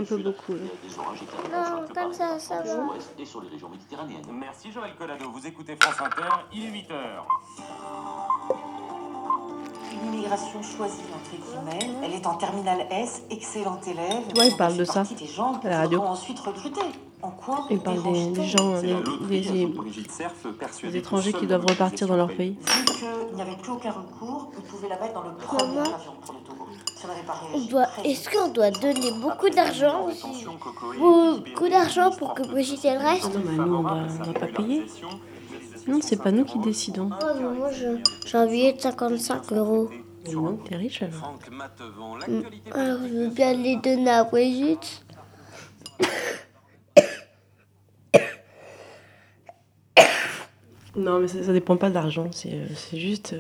Un 0.05 0.17
peu 0.17 0.23
beaucoup. 0.23 0.53
là. 0.53 0.59
Non, 1.53 1.85
comme 1.95 2.13
ça, 2.13 2.39
ça 2.39 2.57
va. 2.63 2.63
Merci 4.33 4.71
Joël 4.73 4.93
Collado, 4.99 5.31
vous 5.31 5.47
écoutez 5.47 5.77
France 5.81 6.01
Inter, 6.01 6.29
il 6.53 6.65
est 6.67 6.71
8h. 6.71 6.95
Une 9.93 10.15
immigration 10.15 10.63
choisie, 10.63 11.01
entre 11.15 11.31
guillemets. 11.43 11.97
Elle 12.05 12.13
est 12.13 12.27
en 12.27 12.35
terminale 12.35 12.87
S, 12.91 13.23
excellente 13.31 13.87
élève. 13.87 14.25
Ouais, 14.37 14.49
il 14.49 14.57
parle 14.57 14.77
de 14.77 14.85
ça, 14.85 15.03
des 15.05 15.27
gens 15.27 15.61
la 15.65 15.79
radio. 15.79 16.01
ensuite 16.03 16.39
recrutés. 16.41 16.81
En 17.23 17.31
quoi 17.31 17.67
Il 17.71 17.79
parle 17.81 18.03
des, 18.03 18.27
des 18.33 18.45
gens, 18.45 18.77
C'est 18.81 18.87
la 18.89 19.01
des, 19.29 19.41
des- 19.41 19.67
des 20.91 20.97
étrangers 20.99 21.33
qui 21.33 21.47
doivent 21.47 21.65
la 21.67 21.73
repartir 21.73 22.07
dans 22.07 22.17
leur 22.17 22.29
pays. 22.29 22.59
Vu 22.61 22.85
qu'il 22.85 23.35
n'y 23.37 23.41
avait 23.41 23.57
plus 23.57 23.73
aucun 23.73 23.93
recours, 23.93 24.53
ils 24.59 24.63
pouvaient 24.65 24.89
la 24.91 24.99
mettre 25.01 25.15
dans 25.15 25.23
le 25.23 25.35
premier 25.37 25.79
avion 25.79 26.13
pour 26.23 26.35
le 26.35 26.41
Togo. 26.41 26.67
Si 26.94 26.94
on 27.55 27.61
doit, 27.67 27.87
est-ce 28.05 28.29
qu'on 28.31 28.49
doit 28.49 28.71
donner 28.71 29.13
beaucoup 29.21 29.51
d'argent 29.51 30.09
et 30.09 30.15
Beaucoup 30.99 31.69
d'argent 31.69 32.11
pour 32.11 32.35
que 32.35 32.43
Brigitte 32.43 32.85
elle 32.85 32.99
reste 32.99 33.35
Non, 33.35 33.43
mais 33.45 33.57
nous, 33.57 33.75
on 33.75 33.85
on 33.85 34.25
doit 34.25 34.35
pas 34.35 34.47
payer. 34.47 34.87
Non, 35.87 36.01
c'est 36.01 36.23
pas 36.23 36.33
nous 36.33 36.45
qui 36.45 36.59
décidons. 36.59 37.11
Oh, 37.13 37.27
mais 37.37 37.59
moi 37.59 37.71
j'ai 37.71 38.39
un 38.39 38.47
billet 38.47 38.73
de 38.73 38.81
55 38.81 39.53
euros. 39.53 39.91
Mais 40.27 40.33
non, 40.33 40.57
t'es 40.57 40.77
riche 40.77 41.03
alors. 41.03 41.39
L'actualité 42.19 42.73
Alors 42.73 42.99
je 43.03 43.15
veux 43.15 43.29
bien 43.29 43.53
les 43.53 43.77
donner 43.77 44.11
à 44.11 44.25
Brigitte. 44.25 45.05
Non, 50.97 51.19
mais 51.19 51.29
ça, 51.29 51.43
ça 51.43 51.53
dépend 51.53 51.77
pas 51.77 51.91
de 51.91 51.95
l'argent, 51.95 52.29
c'est 52.31 52.53
euh, 52.53 52.67
c'est 52.75 52.99
juste. 52.99 53.35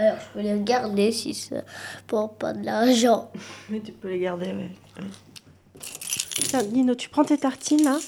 Alors 0.00 0.14
je 0.20 0.26
peux 0.32 0.46
les 0.46 0.60
garder 0.60 1.10
si 1.10 1.34
ça 1.34 1.64
prend 2.06 2.28
pas 2.28 2.52
de 2.52 2.64
l'argent. 2.64 3.32
Mais 3.68 3.80
tu 3.80 3.90
peux 3.90 4.08
les 4.08 4.20
garder, 4.20 4.46
ouais. 4.46 4.70
ouais. 5.00 5.06
Tiens, 6.34 6.62
Nino, 6.62 6.94
tu 6.94 7.08
prends 7.08 7.24
tes 7.24 7.36
tartines 7.36 7.82
là. 7.82 7.98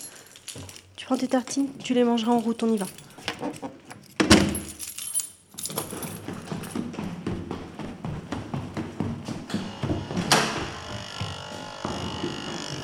Tu 0.95 1.05
prends 1.07 1.17
tes 1.17 1.27
tartines, 1.27 1.67
tu 1.83 1.93
les 1.93 2.05
mangeras 2.05 2.31
en 2.31 2.39
route, 2.39 2.63
on 2.63 2.73
y 2.73 2.77
va. 2.77 2.87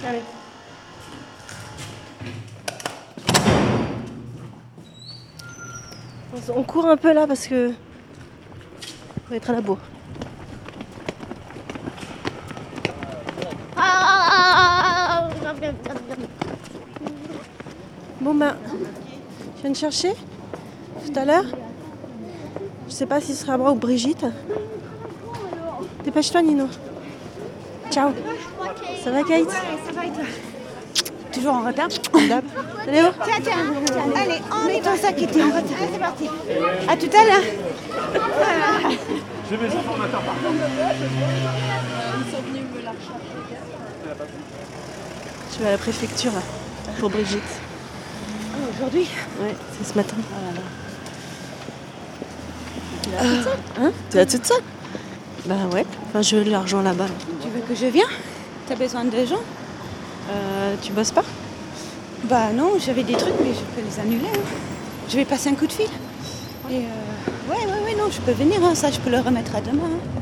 Allez. 0.04 0.22
On 6.56 6.64
court 6.64 6.86
un 6.86 6.96
peu 6.96 7.12
là 7.12 7.28
parce 7.28 7.46
que. 7.46 7.72
On 9.26 9.30
va 9.30 9.36
être 9.36 9.50
à 9.50 9.52
la 9.54 9.60
bourre. 9.60 9.78
Ah 13.76 15.28
Bon 18.20 18.34
ben, 18.34 18.56
tu 19.56 19.62
viens 19.62 19.70
de 19.70 19.76
chercher 19.76 20.12
tout 21.04 21.12
à 21.18 21.24
l'heure 21.24 21.44
Je 22.88 22.92
sais 22.92 23.06
pas 23.06 23.20
si 23.20 23.34
ce 23.34 23.44
sera 23.44 23.58
moi 23.58 23.72
ou 23.72 23.74
Brigitte. 23.74 24.24
Dépêche-toi 26.04 26.42
Nino. 26.42 26.68
Ciao. 27.90 28.10
Ça 29.02 29.10
va 29.10 29.22
Kate? 29.22 29.50
Ça 29.50 29.92
va 29.92 30.06
et 30.06 30.10
toi? 30.10 30.24
Toujours 31.32 31.54
en 31.54 31.64
retard? 31.66 31.88
Dab. 32.28 32.44
Léo 32.86 33.06
Tiens, 33.24 33.34
tiens, 33.42 33.56
allez, 34.16 34.40
mets 34.66 34.80
ton 34.80 34.96
sac 34.96 35.20
et 35.20 35.26
t'es 35.26 35.42
en 35.42 35.46
retard. 35.46 35.62
Allez, 35.80 35.88
c'est 35.92 35.98
parti. 35.98 36.28
À 36.88 36.96
tout 36.96 37.10
à 37.16 37.24
l'heure. 37.24 37.42
J'ai 39.50 39.56
mes 39.56 39.66
informateurs 39.66 40.22
par 40.22 40.34
contre. 40.34 40.64
Je 45.52 45.58
vais 45.62 45.68
à 45.68 45.70
la 45.72 45.78
préfecture 45.78 46.32
là, 46.32 46.40
pour 46.98 47.10
Brigitte. 47.10 47.42
Aujourd'hui? 48.74 49.08
Ouais, 49.40 49.54
c'est 49.78 49.88
ce 49.92 49.94
matin. 49.96 50.16
Hein? 53.80 53.92
Tu 54.10 54.16
vas 54.16 54.26
toute 54.26 54.44
seule 54.44 54.62
Bah 55.46 55.54
ouais. 55.72 55.86
Enfin, 56.08 56.22
je 56.22 56.36
la 56.36 56.60
rejoins 56.60 56.82
là-bas. 56.82 57.04
là. 57.04 57.10
Tu 57.40 57.48
veux 57.48 57.60
que 57.60 57.74
je 57.74 57.86
vienne? 57.86 58.06
T'as 58.68 58.74
besoin 58.74 59.04
de 59.04 59.24
gens? 59.24 59.40
Euh, 60.30 60.74
tu 60.82 60.92
bosses 60.92 61.12
pas? 61.12 61.24
Bah 62.24 62.50
non, 62.52 62.72
j'avais 62.84 63.04
des 63.04 63.12
trucs, 63.14 63.34
mais 63.40 63.52
je 63.54 63.60
peux 63.60 63.86
les 63.88 64.00
annuler. 64.00 64.26
hein. 64.34 64.40
Je 65.08 65.16
vais 65.16 65.24
passer 65.24 65.50
un 65.50 65.54
coup 65.54 65.66
de 65.68 65.72
fil. 65.72 65.86
Et 66.70 66.78
euh, 66.78 66.80
oui, 67.48 67.56
oui, 67.64 67.72
oui, 67.84 67.94
non, 67.96 68.10
je 68.10 68.20
peux 68.20 68.32
venir, 68.32 68.58
hein, 68.64 68.74
ça 68.74 68.90
je 68.90 68.98
peux 69.00 69.10
le 69.10 69.20
remettre 69.20 69.54
à 69.54 69.60
demain. 69.60 69.82
Hein. 69.84 70.16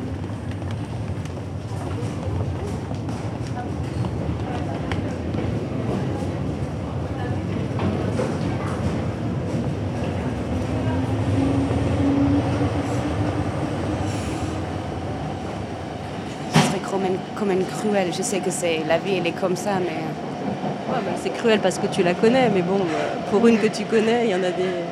quand 17.44 17.46
même 17.46 17.64
cruel. 17.64 18.08
Je 18.16 18.22
sais 18.22 18.38
que 18.38 18.50
c'est 18.50 18.82
la 18.86 18.98
vie, 18.98 19.16
elle 19.16 19.26
est 19.26 19.38
comme 19.38 19.56
ça, 19.56 19.78
mais. 19.80 20.02
C'est 21.22 21.30
cruel 21.30 21.58
parce 21.60 21.78
que 21.78 21.86
tu 21.86 22.02
la 22.02 22.14
connais, 22.14 22.48
mais 22.50 22.62
bon, 22.62 22.76
euh, 22.76 23.30
pour 23.30 23.46
une 23.46 23.58
que 23.58 23.66
tu 23.66 23.84
connais, 23.84 24.26
il 24.26 24.30
y 24.30 24.34
en 24.34 24.42
a 24.42 24.50
des 24.50 24.84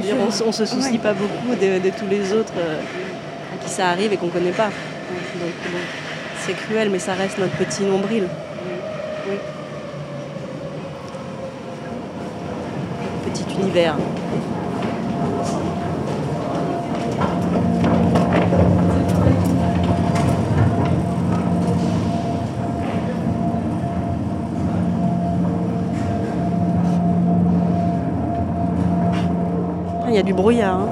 dire, 0.00 0.14
on, 0.18 0.48
on 0.48 0.52
se 0.52 0.64
soucie 0.64 0.92
Ouais. 0.92 0.98
pas 0.98 1.12
beaucoup 1.12 1.54
de, 1.54 1.78
de 1.78 1.90
tous 1.90 2.06
les 2.08 2.32
autres 2.32 2.52
euh, 2.58 2.80
à 2.80 3.64
qui 3.64 3.70
ça 3.70 3.88
arrive 3.88 4.12
et 4.12 4.16
qu'on 4.16 4.28
connaît 4.28 4.50
pas. 4.52 4.66
Donc 5.40 5.52
c'est 6.40 6.54
cruel, 6.54 6.90
mais 6.90 6.98
ça 6.98 7.14
reste 7.14 7.38
notre 7.38 7.56
petit 7.56 7.82
nombril. 7.82 8.26
Oui. 9.28 9.36
Petit 13.32 13.44
univers. 13.60 13.96
A 30.22 30.24
du 30.24 30.32
brouillard. 30.34 30.80
hein. 30.80 30.88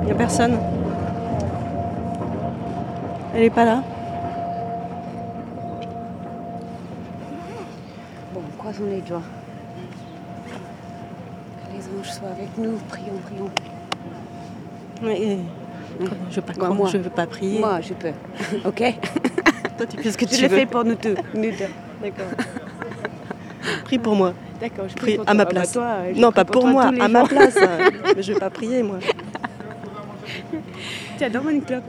Il 0.00 0.04
n'y 0.06 0.10
a 0.10 0.14
personne. 0.14 0.58
Elle 3.34 3.44
est 3.44 3.50
pas 3.50 3.64
là 3.64 3.82
Bon, 8.34 8.40
croisons 8.58 8.84
les 8.90 9.00
doigts. 9.00 9.22
Que 11.66 11.72
les 11.72 11.78
anges 11.98 12.12
soient 12.12 12.28
avec 12.28 12.48
nous. 12.58 12.72
Prions, 12.88 13.14
prions. 13.24 13.50
Mais, 15.02 15.38
Je 16.30 16.36
veux 16.36 16.42
pas, 16.42 16.52
Moi, 16.52 16.64
croire, 16.64 16.74
moi. 16.74 16.88
je 16.92 16.98
veux 16.98 17.10
pas 17.10 17.26
prier. 17.26 17.60
Moi, 17.60 17.80
je 17.80 17.94
peux. 17.94 18.12
Ok? 18.66 18.82
Toi, 19.78 19.86
tu 19.86 19.96
fais 20.02 20.10
ce 20.10 20.18
que 20.18 20.26
Je 20.28 20.34
tu 20.36 20.42
le 20.42 20.48
veux. 20.48 20.56
fais 20.58 20.66
pour 20.66 20.84
nous 20.84 20.94
deux. 20.94 21.14
Nous 21.34 21.42
deux. 21.50 21.72
D'accord. 22.02 22.26
Prie 23.92 23.98
pour 23.98 24.16
moi. 24.16 24.32
D'accord, 24.58 24.86
je 24.88 24.94
Prie 24.94 25.18
à 25.26 25.34
ma 25.34 25.44
toi. 25.44 25.50
Ah 25.50 25.52
place. 25.52 25.72
toi, 25.72 25.96
non, 26.16 26.32
pas 26.32 26.46
pour 26.46 26.52
pour 26.52 26.62
toi 26.62 26.70
moi, 26.70 26.84
à 26.98 27.08
ma 27.08 27.24
place. 27.24 27.58
Mais 28.16 28.22
je 28.22 28.32
vais 28.32 28.38
pas 28.38 28.48
prier, 28.48 28.82
moi. 28.82 28.98
Tiens, 31.18 31.28
donne-moi 31.28 31.52
une 31.52 31.62
clope. 31.62 31.84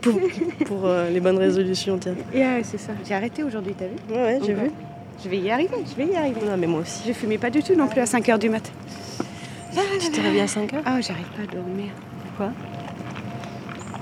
Pour, 0.00 0.18
pour 0.64 0.86
euh, 0.86 1.10
les 1.10 1.20
bonnes 1.20 1.36
résolutions, 1.36 1.98
tiens. 1.98 2.14
Et 2.32 2.40
ouais, 2.40 2.62
c'est 2.62 2.78
ça. 2.78 2.92
J'ai 3.06 3.14
arrêté 3.14 3.42
aujourd'hui, 3.42 3.74
t'as 3.78 3.86
vu 3.86 3.96
Ouais, 4.10 4.16
ouais, 4.16 4.38
j'ai 4.44 4.54
vu. 4.54 4.70
Je 5.22 5.28
vais 5.28 5.38
y 5.38 5.50
arriver, 5.50 5.76
je 5.90 5.94
vais 5.94 6.10
y 6.10 6.16
arriver. 6.16 6.40
Non, 6.46 6.56
mais 6.56 6.66
moi 6.66 6.80
aussi. 6.80 7.02
Je 7.06 7.12
fumais 7.12 7.36
pas 7.38 7.50
du 7.50 7.62
tout 7.62 7.74
non 7.74 7.86
plus 7.86 8.00
à 8.00 8.04
5h 8.04 8.38
du 8.38 8.48
matin. 8.48 8.70
Tu 10.00 10.10
t'es 10.10 10.20
réveillée 10.22 10.42
à 10.42 10.48
5 10.48 10.72
heures 10.72 10.82
Ah, 10.86 11.00
j'arrive 11.02 11.26
pas 11.36 11.42
à 11.42 11.54
dormir. 11.54 11.90
Pourquoi 12.26 12.52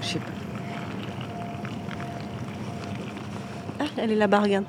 Je 0.03 0.07
sais 0.07 0.19
pas. 0.21 0.25
Ah, 3.81 3.85
elle 3.97 4.13
est 4.13 4.17
là-bas, 4.17 4.39
regarde. 4.41 4.65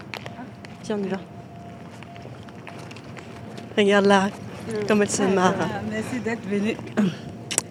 Tiens, 0.87 0.97
on 1.01 1.03
y 1.03 1.09
va. 1.09 1.17
Regarde 3.77 4.05
là, 4.05 4.29
comme 4.87 5.01
elle 5.01 5.09
se 5.09 5.23
marre. 5.23 5.53
Merci 5.91 6.21
d'être 6.21 6.47
venu. 6.47 6.77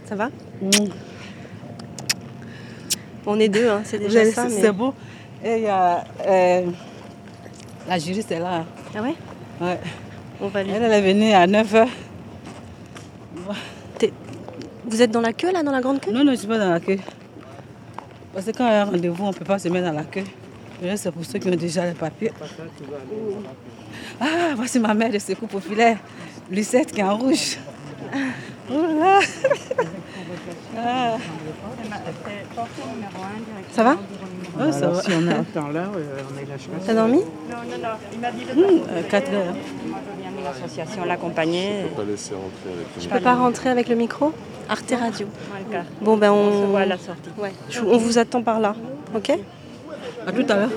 Ça 0.05 0.17
va? 0.17 0.29
On 3.25 3.41
est 3.41 3.49
deux, 3.49 3.71
hein, 3.71 3.81
c'est 3.85 3.99
déjà 3.99 4.23
ça. 4.27 4.51
c'est 4.51 4.57
mais- 4.57 4.61
c'est 4.61 4.73
beau. 4.73 4.93
Et 5.43 5.57
il 5.57 5.63
y 5.63 5.67
a. 5.67 6.05
euh, 6.27 6.67
la 7.89 7.99
juriste 7.99 8.31
est 8.33 8.39
là. 8.39 8.67
Ah 8.95 9.01
ouais? 9.03 9.15
Ouais. 9.63 9.81
On 10.43 10.49
va 10.49 10.63
lui... 10.63 10.73
Elle, 10.73 10.83
elle 10.83 10.93
est 10.93 11.13
venue 11.15 11.33
à 11.33 11.47
9h. 11.47 11.89
Vous 14.89 15.01
êtes 15.01 15.11
dans 15.11 15.23
la 15.23 15.33
queue, 15.33 15.53
là, 15.53 15.63
dans 15.63 15.73
la 15.73 15.81
grande 15.81 16.01
queue? 16.01 16.13
Non, 16.13 16.23
non, 16.23 16.33
je 16.33 16.37
suis 16.37 16.47
pas 16.47 16.59
dans 16.59 16.71
la 16.71 16.81
queue. 16.81 16.99
Parce 18.35 18.45
que 18.45 18.51
quand 18.51 18.67
il 18.67 18.73
y 18.73 18.75
a 18.75 18.83
un 18.83 18.85
rendez-vous, 18.85 19.25
on 19.25 19.29
ne 19.29 19.35
peut 19.35 19.45
pas 19.47 19.59
se 19.59 19.69
mettre 19.71 19.87
dans 19.87 19.95
la 19.95 20.05
queue. 20.05 20.25
C'est 20.97 21.11
pour 21.11 21.25
ceux 21.25 21.39
qui 21.39 21.49
ont 21.49 21.57
déjà 21.57 21.87
les 21.87 21.93
papiers. 21.95 22.33
Ah, 24.21 24.27
voici 24.55 24.79
ma 24.79 24.95
mère 24.95 25.11
de 25.11 25.19
secours 25.19 25.49
populaire, 25.49 25.99
Lucette, 26.51 26.93
qui 26.93 27.01
est 27.01 27.05
en 27.05 27.17
rouge. 27.17 27.59
Oh 28.71 28.75
là 28.99 29.21
Ah. 30.77 31.17
Ça 33.73 33.83
va? 33.85 33.97
Oh, 34.59 34.73
ça 34.73 34.89
va. 34.89 35.03
Si 35.03 35.11
on 35.13 35.27
est 35.29 35.35
en 35.35 35.45
temps 35.45 35.69
là, 35.69 35.85
euh, 35.97 36.21
on 36.33 36.39
est 36.43 36.47
là 36.47 36.55
T'as 36.85 36.95
dormi? 36.95 37.19
Non, 37.19 37.23
non, 37.51 37.79
non. 37.83 37.89
Il 38.13 38.21
m'a 38.21 38.31
dit 38.33 38.45
de 38.45 38.51
Euh, 38.63 39.03
4 39.09 39.33
heures. 39.33 39.55
l'association 40.45 41.05
l'accompagner. 41.05 41.85
pas 41.97 42.05
laisser 42.05 42.35
rentrer 42.35 42.71
avec 42.75 42.87
Je 43.01 43.09
peux 43.09 43.21
pas 43.21 43.35
rentrer 43.35 43.71
avec 43.71 43.89
le 43.89 43.95
micro? 43.97 44.33
Arte 44.69 44.95
Radio. 44.99 45.27
Bon, 46.03 46.17
ben 46.17 46.31
on... 46.33 46.49
On 46.49 46.63
se 46.63 46.67
voit 46.67 46.81
à 46.81 46.87
la 46.87 46.99
sortie. 46.99 47.31
Ouais. 47.39 47.53
Je- 47.71 47.81
On 47.81 47.97
vous 47.99 48.19
attend 48.19 48.43
par 48.43 48.61
là, 48.61 48.75
ok? 49.15 49.33
À 50.27 50.33
tout 50.33 50.45
à 50.49 50.57
l'heure. 50.57 50.71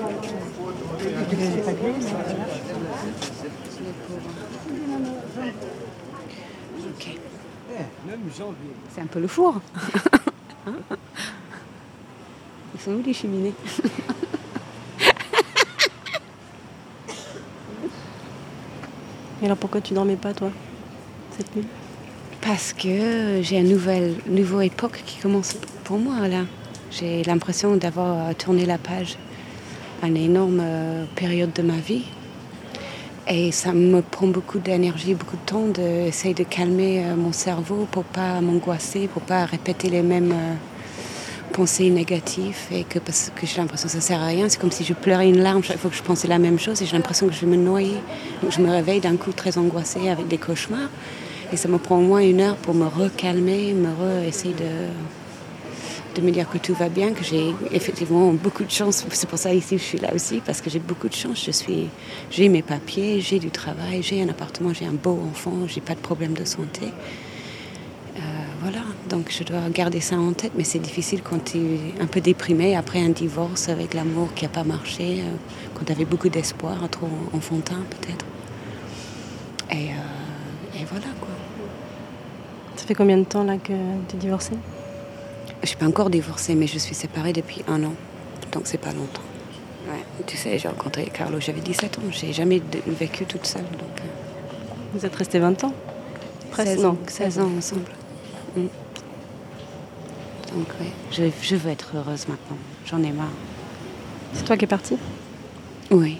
C'est 8.94 9.00
un 9.00 9.06
peu 9.06 9.18
le 9.18 9.26
four. 9.26 9.60
Ils 12.74 12.80
sont 12.80 12.92
où 12.92 13.02
les 13.04 13.12
cheminées 13.12 13.52
Et 19.42 19.46
alors 19.46 19.56
pourquoi 19.56 19.80
tu 19.80 19.94
dormais 19.94 20.16
pas, 20.16 20.32
toi, 20.34 20.50
cette 21.36 21.56
nuit? 21.56 21.66
Parce 22.42 22.72
que 22.72 23.40
j'ai 23.42 23.58
une 23.58 23.70
nouvelle, 23.70 24.14
nouvelle 24.26 24.66
époque 24.66 25.02
qui 25.06 25.18
commence 25.18 25.54
pour 25.84 25.98
moi 25.98 26.28
là. 26.28 26.44
J'ai 26.90 27.22
l'impression 27.24 27.76
d'avoir 27.76 28.34
tourné 28.34 28.66
la 28.66 28.78
page 28.78 29.16
une 30.06 30.16
énorme 30.16 30.60
euh, 30.62 31.04
période 31.14 31.52
de 31.52 31.62
ma 31.62 31.76
vie. 31.76 32.04
Et 33.28 33.52
ça 33.52 33.72
me 33.72 34.02
prend 34.02 34.26
beaucoup 34.26 34.58
d'énergie, 34.58 35.14
beaucoup 35.14 35.36
de 35.36 35.46
temps 35.46 35.66
d'essayer 35.66 36.34
de 36.34 36.42
calmer 36.42 37.04
euh, 37.04 37.16
mon 37.16 37.32
cerveau 37.32 37.86
pour 37.90 38.04
pas 38.04 38.40
m'angoisser, 38.40 39.08
pour 39.08 39.22
pas 39.22 39.44
répéter 39.44 39.88
les 39.88 40.02
mêmes 40.02 40.32
euh, 40.32 40.54
pensées 41.52 41.90
négatives. 41.90 42.58
Et 42.72 42.84
que 42.84 42.98
parce 42.98 43.30
que 43.34 43.46
j'ai 43.46 43.58
l'impression 43.58 43.86
que 43.86 43.94
ça 43.94 44.00
sert 44.00 44.20
à 44.20 44.26
rien. 44.26 44.48
C'est 44.48 44.60
comme 44.60 44.72
si 44.72 44.84
je 44.84 44.94
pleurais 44.94 45.28
une 45.28 45.40
larme 45.40 45.62
chaque 45.62 45.78
fois 45.78 45.90
que 45.90 45.96
je 45.96 46.02
pensais 46.02 46.28
la 46.28 46.38
même 46.38 46.58
chose 46.58 46.82
et 46.82 46.86
j'ai 46.86 46.96
l'impression 46.96 47.26
que 47.28 47.32
je 47.32 47.40
vais 47.40 47.46
me 47.46 47.56
noyer. 47.56 47.98
Donc 48.42 48.52
je 48.52 48.60
me 48.60 48.70
réveille 48.70 49.00
d'un 49.00 49.16
coup 49.16 49.32
très 49.32 49.58
angoissée 49.58 50.08
avec 50.08 50.26
des 50.26 50.38
cauchemars. 50.38 50.90
Et 51.52 51.56
ça 51.56 51.68
me 51.68 51.78
prend 51.78 51.98
au 51.98 52.02
moins 52.02 52.20
une 52.20 52.40
heure 52.40 52.56
pour 52.56 52.74
me 52.74 52.86
recalmer, 52.86 53.74
me 53.74 53.88
re 53.88 54.24
essayer 54.24 54.54
de, 54.54 54.64
de 56.14 56.20
me 56.20 56.30
dire 56.30 56.48
que 56.48 56.58
tout 56.58 56.74
va 56.74 56.88
bien, 56.88 57.12
que 57.12 57.22
j'ai 57.24 57.54
effectivement 57.72 58.32
beaucoup 58.32 58.64
de 58.64 58.70
chance. 58.70 59.06
C'est 59.10 59.28
pour 59.28 59.38
ça 59.38 59.52
ici 59.54 59.78
je 59.78 59.82
suis 59.82 59.98
là 59.98 60.12
aussi, 60.14 60.40
parce 60.44 60.60
que 60.60 60.70
j'ai 60.70 60.78
beaucoup 60.78 61.08
de 61.08 61.14
chance. 61.14 61.44
Je 61.44 61.50
suis, 61.50 61.88
j'ai 62.30 62.48
mes 62.48 62.62
papiers, 62.62 63.20
j'ai 63.20 63.38
du 63.38 63.50
travail, 63.50 64.02
j'ai 64.02 64.22
un 64.22 64.28
appartement, 64.28 64.72
j'ai 64.72 64.86
un 64.86 64.92
beau 64.92 65.18
enfant, 65.30 65.52
j'ai 65.66 65.80
pas 65.80 65.94
de 65.94 66.00
problème 66.00 66.34
de 66.34 66.44
santé. 66.44 66.86
Euh, 68.16 68.20
voilà, 68.60 68.82
donc 69.08 69.30
je 69.30 69.44
dois 69.44 69.68
garder 69.72 70.00
ça 70.00 70.16
en 70.16 70.32
tête, 70.32 70.52
mais 70.56 70.64
c'est 70.64 70.80
difficile 70.80 71.22
quand 71.22 71.44
tu 71.44 71.58
es 71.58 72.00
un 72.00 72.06
peu 72.06 72.20
déprimé 72.20 72.76
après 72.76 73.00
un 73.00 73.10
divorce 73.10 73.68
avec 73.68 73.94
l'amour 73.94 74.34
qui 74.34 74.44
n'a 74.44 74.50
pas 74.50 74.64
marché, 74.64 75.20
euh, 75.20 75.36
quand 75.74 75.84
tu 75.84 75.92
avais 75.92 76.04
beaucoup 76.04 76.28
d'espoir, 76.28 76.76
trop 76.90 77.08
enfantin 77.32 77.82
peut-être. 77.88 78.24
Et, 79.70 79.90
euh, 79.90 80.80
et 80.80 80.84
voilà 80.90 81.06
quoi. 81.20 81.28
Ça 82.76 82.86
fait 82.86 82.94
combien 82.94 83.18
de 83.18 83.24
temps 83.24 83.44
là 83.44 83.56
que 83.56 83.72
tu 84.08 84.16
es 84.16 84.18
divorcée? 84.18 84.56
Je 85.62 85.66
suis 85.68 85.76
pas 85.76 85.86
encore 85.86 86.10
divorcée, 86.10 86.54
mais 86.54 86.66
je 86.66 86.78
suis 86.78 86.94
séparée 86.94 87.32
depuis 87.32 87.62
un 87.68 87.82
an. 87.84 87.94
Donc 88.52 88.62
c'est 88.64 88.78
pas 88.78 88.92
longtemps. 88.92 89.22
Ouais. 89.88 90.02
Tu 90.26 90.36
sais, 90.36 90.58
j'ai 90.58 90.68
rencontré 90.68 91.04
Carlo, 91.12 91.40
j'avais 91.40 91.60
17 91.60 91.98
ans. 91.98 92.02
J'ai 92.10 92.32
jamais 92.32 92.62
vécu 92.86 93.24
toute 93.24 93.46
seule. 93.46 93.62
Donc, 93.62 94.00
euh, 94.00 94.04
Vous 94.94 95.04
êtes 95.04 95.14
restés 95.14 95.38
20 95.38 95.64
ans? 95.64 95.72
Presque, 96.50 96.70
16 96.72 96.82
non, 96.82 96.88
ans, 96.90 96.98
16 97.06 97.38
ans 97.38 97.50
ensemble. 97.58 97.90
Mm. 98.56 98.60
Donc 100.54 100.66
oui, 100.80 100.86
je, 101.12 101.24
je 101.42 101.56
veux 101.56 101.70
être 101.70 101.92
heureuse 101.94 102.26
maintenant. 102.26 102.56
J'en 102.86 103.02
ai 103.02 103.12
marre. 103.12 103.28
C'est 104.34 104.44
toi 104.44 104.56
qui 104.56 104.64
es 104.64 104.68
partie? 104.68 104.96
Oui. 105.90 106.18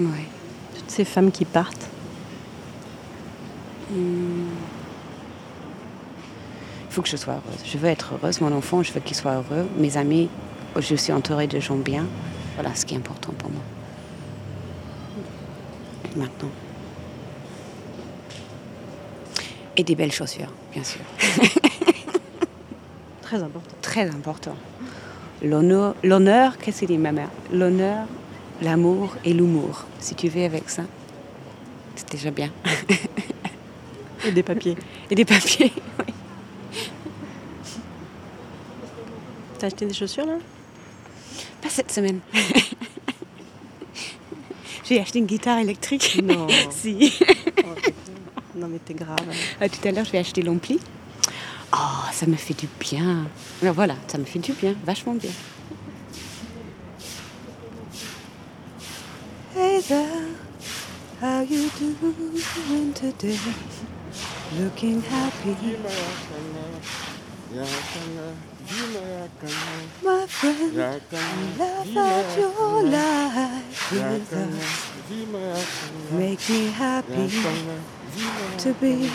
Oui. 0.00 0.06
Toutes 0.76 0.90
ces 0.90 1.04
femmes 1.04 1.30
qui 1.30 1.44
partent? 1.44 1.86
Hmm. 3.90 4.46
Il 6.92 6.94
faut 6.96 7.00
que 7.00 7.08
je 7.08 7.16
sois 7.16 7.32
heureuse. 7.32 7.60
Je 7.64 7.78
veux 7.78 7.88
être 7.88 8.12
heureuse. 8.12 8.42
Mon 8.42 8.52
enfant, 8.52 8.82
je 8.82 8.92
veux 8.92 9.00
qu'il 9.00 9.16
soit 9.16 9.32
heureux. 9.32 9.66
Mes 9.78 9.96
amis, 9.96 10.28
je 10.78 10.94
suis 10.94 11.10
entourée 11.10 11.46
de 11.46 11.58
gens 11.58 11.76
bien. 11.76 12.04
Voilà 12.56 12.74
ce 12.74 12.84
qui 12.84 12.92
est 12.92 12.98
important 12.98 13.32
pour 13.32 13.48
moi. 13.50 13.62
Maintenant. 16.14 16.50
Et 19.78 19.84
des 19.84 19.94
belles 19.94 20.12
chaussures, 20.12 20.52
bien 20.70 20.84
sûr. 20.84 21.00
Très 23.22 23.42
important. 23.42 23.76
Très 23.80 24.10
important. 24.10 24.56
L'honneur, 25.42 25.94
l'honneur 26.04 26.58
qu'est-ce 26.58 26.80
qu'il 26.80 26.88
dit 26.88 26.98
ma 26.98 27.12
mère? 27.12 27.30
L'honneur, 27.50 28.06
l'amour 28.60 29.16
et 29.24 29.32
l'humour. 29.32 29.86
Si 29.98 30.14
tu 30.14 30.28
veux 30.28 30.44
avec 30.44 30.68
ça, 30.68 30.82
C'est 31.96 32.10
déjà 32.10 32.30
bien. 32.30 32.50
Et 34.26 34.30
des 34.30 34.42
papiers. 34.42 34.76
Et 35.10 35.14
des 35.14 35.24
papiers, 35.24 35.72
oui. 35.98 36.12
T'as 39.62 39.68
acheté 39.68 39.86
des 39.86 39.94
chaussures 39.94 40.26
là? 40.26 40.38
Pas 41.60 41.68
cette 41.68 41.92
semaine. 41.92 42.18
J'ai 44.84 45.00
acheté 45.00 45.20
une 45.20 45.26
guitare 45.26 45.60
électrique. 45.60 46.20
Non. 46.20 46.48
si. 46.72 47.16
Non 48.56 48.66
mais 48.66 48.80
t'es 48.80 48.94
grave. 48.94 49.20
Ah, 49.60 49.68
tout 49.68 49.86
à 49.86 49.92
l'heure, 49.92 50.04
je 50.04 50.10
vais 50.10 50.18
acheter 50.18 50.42
l'ampli. 50.42 50.80
Oh, 51.72 51.76
ça 52.10 52.26
me 52.26 52.34
fait 52.34 52.54
du 52.54 52.66
bien. 52.80 53.28
Alors 53.62 53.76
voilà, 53.76 53.94
ça 54.08 54.18
me 54.18 54.24
fait 54.24 54.40
du 54.40 54.52
bien, 54.52 54.74
vachement 54.84 55.14
bien. 55.14 55.30
Hey 59.56 59.80
there, 59.82 60.26
how 61.22 61.42
you 61.42 61.70
doing 61.78 62.92
today? 62.94 63.38
Looking 64.58 65.00
happy. 65.02 65.76
My 70.02 70.26
friend, 70.26 70.76
laugh 70.76 71.96
at 71.96 72.38
your 72.38 72.82
life 72.84 73.92
with 73.92 74.32
us. 74.32 74.92
Make 76.12 76.48
me 76.48 76.66
happy 76.68 77.28
to 78.58 78.74
be. 78.74 79.10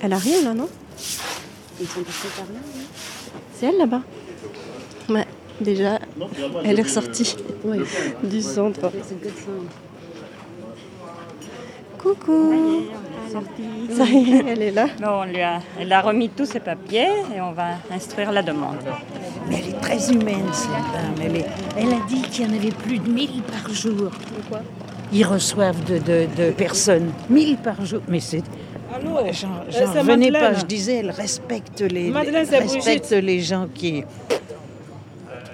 Elle 0.00 0.12
arrive 0.12 0.44
là, 0.44 0.54
non? 0.54 0.68
Ils 1.80 1.86
sont 1.88 2.02
passés 2.02 2.28
par 2.36 2.46
là. 2.46 2.60
C'est 3.58 3.66
elle 3.66 3.78
là-bas 3.78 4.02
Ouais, 5.08 5.26
déjà, 5.60 5.98
elle 6.64 6.78
est 6.78 6.82
ressortie 6.82 7.34
du 8.22 8.40
centre. 8.42 8.90
Coucou 11.98 12.84
Ça 13.90 14.04
y 14.04 14.32
est, 14.34 14.44
elle 14.46 14.62
est 14.62 14.70
là. 14.70 14.86
Bon, 15.00 15.22
on 15.22 15.24
lui 15.24 15.40
a, 15.40 15.60
elle 15.80 15.92
a 15.92 16.00
remis 16.00 16.28
tous 16.28 16.44
ses 16.46 16.60
papiers 16.60 17.08
et 17.34 17.40
on 17.40 17.52
va 17.52 17.70
instruire 17.90 18.30
la 18.32 18.42
demande. 18.42 18.76
Mais 19.48 19.56
elle 19.62 19.70
est 19.70 19.80
très 19.80 20.12
humaine, 20.12 20.46
cette 20.52 20.70
dame. 20.70 21.14
Elle, 21.24 21.36
est- 21.36 21.46
elle 21.76 21.88
a 21.94 22.06
dit 22.08 22.22
qu'il 22.22 22.46
y 22.46 22.48
en 22.48 22.56
avait 22.56 22.70
plus 22.70 22.98
de 22.98 23.10
1000 23.10 23.42
par 23.42 23.72
jour. 23.72 24.10
Pourquoi 24.36 24.60
Ils 25.12 25.24
reçoivent 25.24 25.82
de, 25.84 25.98
de- 25.98 26.26
de 26.36 26.50
personnes. 26.52 27.10
1000 27.30 27.56
par 27.56 27.84
jour. 27.84 28.00
Mais 28.08 28.20
c'est. 28.20 28.42
Allô 28.94 29.18
J'en 29.32 29.48
Euh, 29.48 29.86
revenais 30.00 30.30
Madeleine. 30.30 30.32
pas. 30.54 30.58
Je 30.60 30.64
disais, 30.64 30.96
elle 30.96 31.10
respecte 31.10 31.80
les, 31.80 32.10
Madeleine, 32.10 32.42
les- 32.44 32.46
c'est 32.46 32.58
respecte 32.58 33.10
les 33.12 33.40
gens 33.40 33.66
qui. 33.74 34.02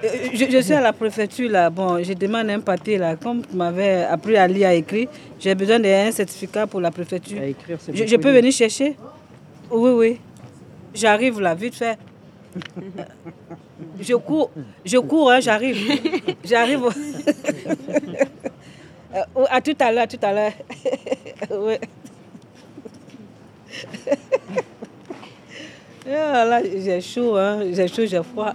Euh, 0.04 0.08
Je, 0.34 0.44
je 0.50 0.58
suis 0.60 0.72
à 0.74 0.80
la 0.80 0.92
préfecture 0.92 1.50
là. 1.50 1.70
Bon, 1.70 2.02
je 2.02 2.12
demande 2.12 2.48
un 2.50 2.60
papier 2.60 2.98
là. 2.98 3.16
Comme 3.16 3.44
tu 3.44 3.56
m'avais 3.56 4.04
appris 4.04 4.36
à 4.36 4.46
lire, 4.46 4.68
à 4.68 4.74
écrire, 4.74 5.08
j'ai 5.40 5.54
besoin 5.54 5.80
d'un 5.80 6.10
certificat 6.12 6.66
pour 6.66 6.80
la 6.80 6.90
préfecture. 6.90 7.40
À 7.40 7.46
écrire, 7.46 7.78
c'est 7.80 7.96
Je, 7.96 8.06
je 8.06 8.16
peux 8.16 8.30
venir 8.30 8.52
chercher? 8.52 8.96
Oui, 9.70 9.90
oui. 9.90 10.20
J'arrive 10.94 11.40
là, 11.40 11.54
vite 11.54 11.74
fait. 11.74 11.98
Je 14.00 14.14
cours, 14.14 14.50
je 14.84 14.98
cours, 14.98 15.30
hein, 15.32 15.40
j'arrive. 15.40 15.76
J'arrive. 16.44 16.82
Euh, 19.16 19.44
à 19.48 19.60
tout 19.60 19.76
à 19.78 19.92
l'heure, 19.92 20.08
tout 20.08 20.18
à 20.22 20.32
l'heure. 20.32 20.52
Ouais. 21.52 21.78
Ah, 26.06 26.44
là, 26.44 26.60
j'ai 26.62 27.00
chaud, 27.00 27.36
hein. 27.36 27.60
j'ai 27.72 27.88
chaud, 27.88 28.04
j'ai 28.04 28.22
froid. 28.22 28.52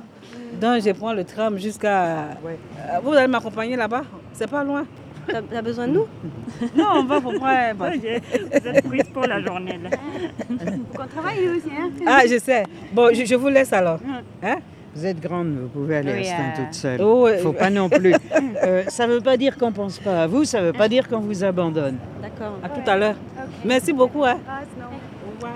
Donc, 0.61 0.84
je 0.84 0.91
prends 0.91 1.13
le 1.13 1.24
tram 1.24 1.57
jusqu'à. 1.57 2.03
Euh, 2.03 2.99
Vous 3.03 3.13
allez 3.13 3.28
m'accompagner 3.28 3.76
là-bas? 3.76 4.03
C'est 4.34 4.49
pas 4.49 4.63
loin. 4.63 4.86
T'as 5.28 5.41
t'as 5.41 5.61
besoin 5.61 5.88
de 5.88 5.93
nous? 5.93 6.07
Non, 6.76 6.86
on 6.97 7.03
va 7.05 7.20
pour 7.20 7.34
prendre. 7.34 7.74
Vous 7.76 8.05
êtes 8.67 8.88
prise 8.88 9.09
pour 9.13 9.26
la 9.26 9.41
journée. 9.41 9.80
Là. 9.82 9.89
On 10.93 11.07
travaille 11.07 11.49
aussi, 11.49 11.70
hein? 11.76 11.89
Ah, 12.05 12.22
je 12.30 12.38
sais. 12.39 12.63
Bon, 12.93 13.13
je, 13.13 13.26
je 13.26 13.36
vous 13.36 13.47
laisse 13.47 13.74
alors. 13.74 13.99
Hein? 14.43 14.57
Vous 14.95 15.05
êtes 15.05 15.20
grande, 15.20 15.55
vous 15.55 15.67
pouvez 15.67 15.97
aller 15.97 16.13
Oui, 16.13 16.28
à 16.30 16.34
euh, 16.34 16.65
toute 16.65 16.74
seule. 16.74 17.01
Oh, 17.01 17.24
ouais. 17.24 17.38
Faut 17.38 17.53
pas 17.53 17.70
non 17.70 17.89
plus. 17.89 18.13
Euh, 18.63 18.84
ça 18.88 19.07
veut 19.07 19.22
pas 19.22 19.38
dire 19.38 19.57
qu'on 19.57 19.72
pense 19.72 19.99
pas 19.99 20.24
à 20.24 20.28
vous, 20.28 20.43
ça 20.45 20.61
veut 20.61 20.74
pas 20.74 20.89
dire 20.89 21.07
qu'on 21.07 21.20
vous 21.20 21.43
abandonne. 21.43 21.97
D'accord. 22.22 22.57
À 22.63 22.70
tout 22.70 22.89
à 22.89 22.97
l'heure. 22.97 23.15
Merci 23.63 23.93
beaucoup. 23.93 24.26
Hein. 24.26 24.38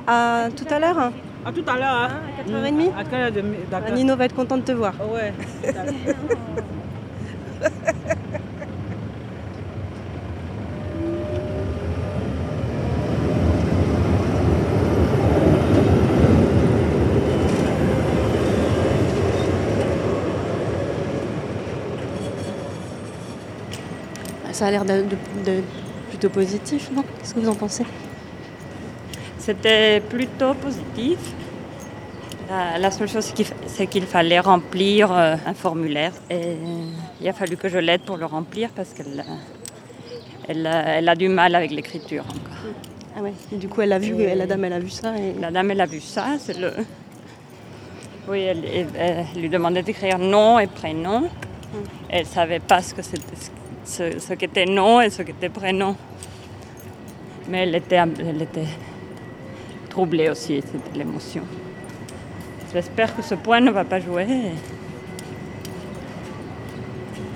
À 0.07 0.47
tout 0.55 0.65
à 0.73 0.79
l'heure, 0.79 1.11
À 1.45 1.51
tout 1.51 1.63
à 1.67 1.77
l'heure. 1.77 1.95
Hein. 1.95 2.09
à 2.37 2.41
4h30 2.43 2.91
À 2.97 3.03
4h30. 3.03 3.43
D'accord. 3.71 3.93
Nino 3.95 4.15
va 4.15 4.25
être 4.25 4.35
content 4.35 4.57
de 4.57 4.63
te 4.63 4.71
voir. 4.71 4.93
Ouais. 5.11 5.33
Ça 24.51 24.67
a 24.67 24.71
l'air 24.71 24.85
de, 24.85 25.01
de- 25.01 25.45
de- 25.51 25.63
plutôt 26.09 26.29
positif, 26.29 26.91
non? 26.91 27.03
Qu'est-ce 27.19 27.33
que 27.33 27.39
vous 27.39 27.49
en 27.49 27.55
pensez? 27.55 27.85
C'était 29.45 29.99
plutôt 29.99 30.53
positif. 30.53 31.17
La, 32.49 32.77
la 32.77 32.91
seule 32.91 33.09
chose, 33.09 33.33
c'est 33.67 33.87
qu'il 33.87 34.05
fallait 34.05 34.39
remplir 34.39 35.11
euh, 35.11 35.35
un 35.45 35.53
formulaire. 35.53 36.13
Et 36.29 36.55
il 37.19 37.27
a 37.27 37.33
fallu 37.33 37.57
que 37.57 37.67
je 37.67 37.77
l'aide 37.77 38.01
pour 38.03 38.15
le 38.15 38.25
remplir 38.25 38.69
parce 38.73 38.93
qu'elle 38.93 39.19
a- 39.19 39.23
elle 40.47 40.65
a, 40.65 40.97
elle 40.97 41.09
a 41.09 41.15
du 41.15 41.27
mal 41.27 41.55
avec 41.55 41.71
l'écriture 41.71 42.23
encore. 42.23 42.57
Ah 43.17 43.21
ouais. 43.21 43.33
Et 43.51 43.57
du 43.57 43.67
coup, 43.67 43.81
elle 43.81 43.91
a 43.91 43.99
vu, 43.99 44.15
la 44.33 44.45
dame, 44.45 44.63
elle 44.63 44.73
a 44.73 44.79
vu 44.79 44.89
ça. 44.89 45.13
Et... 45.17 45.33
La 45.41 45.51
dame, 45.51 45.71
elle 45.71 45.81
a 45.81 45.85
vu 45.87 45.99
ça. 45.99 46.25
C'est 46.39 46.57
le... 46.57 46.71
Oui, 48.29 48.39
elle, 48.43 48.63
elle- 48.63 49.25
elle 49.35 49.41
lui 49.41 49.49
demandait 49.49 49.83
d'écrire 49.83 50.19
nom 50.19 50.57
et 50.57 50.67
prénom. 50.67 51.23
Elle 52.07 52.21
ne 52.21 52.25
savait 52.27 52.59
pas 52.59 52.81
ce 52.81 52.93
que 52.93 53.01
c'était, 53.01 53.35
ce, 53.83 54.19
ce 54.19 54.33
qu'était 54.35 54.65
nom 54.65 55.01
et 55.01 55.09
ce 55.09 55.21
qu'était 55.21 55.49
prénom. 55.49 55.97
Mais 57.49 57.63
elle 57.63 57.75
était, 57.75 57.97
elle 57.97 58.41
était 58.41 58.67
troublée 59.93 60.27
aussi, 60.29 60.59
c'était 60.59 60.97
l'émotion. 60.97 61.43
J'espère 62.73 63.15
que 63.15 63.21
ce 63.21 63.35
point 63.35 63.59
ne 63.61 63.69
va 63.69 63.83
pas 63.85 63.99
jouer. 63.99 64.25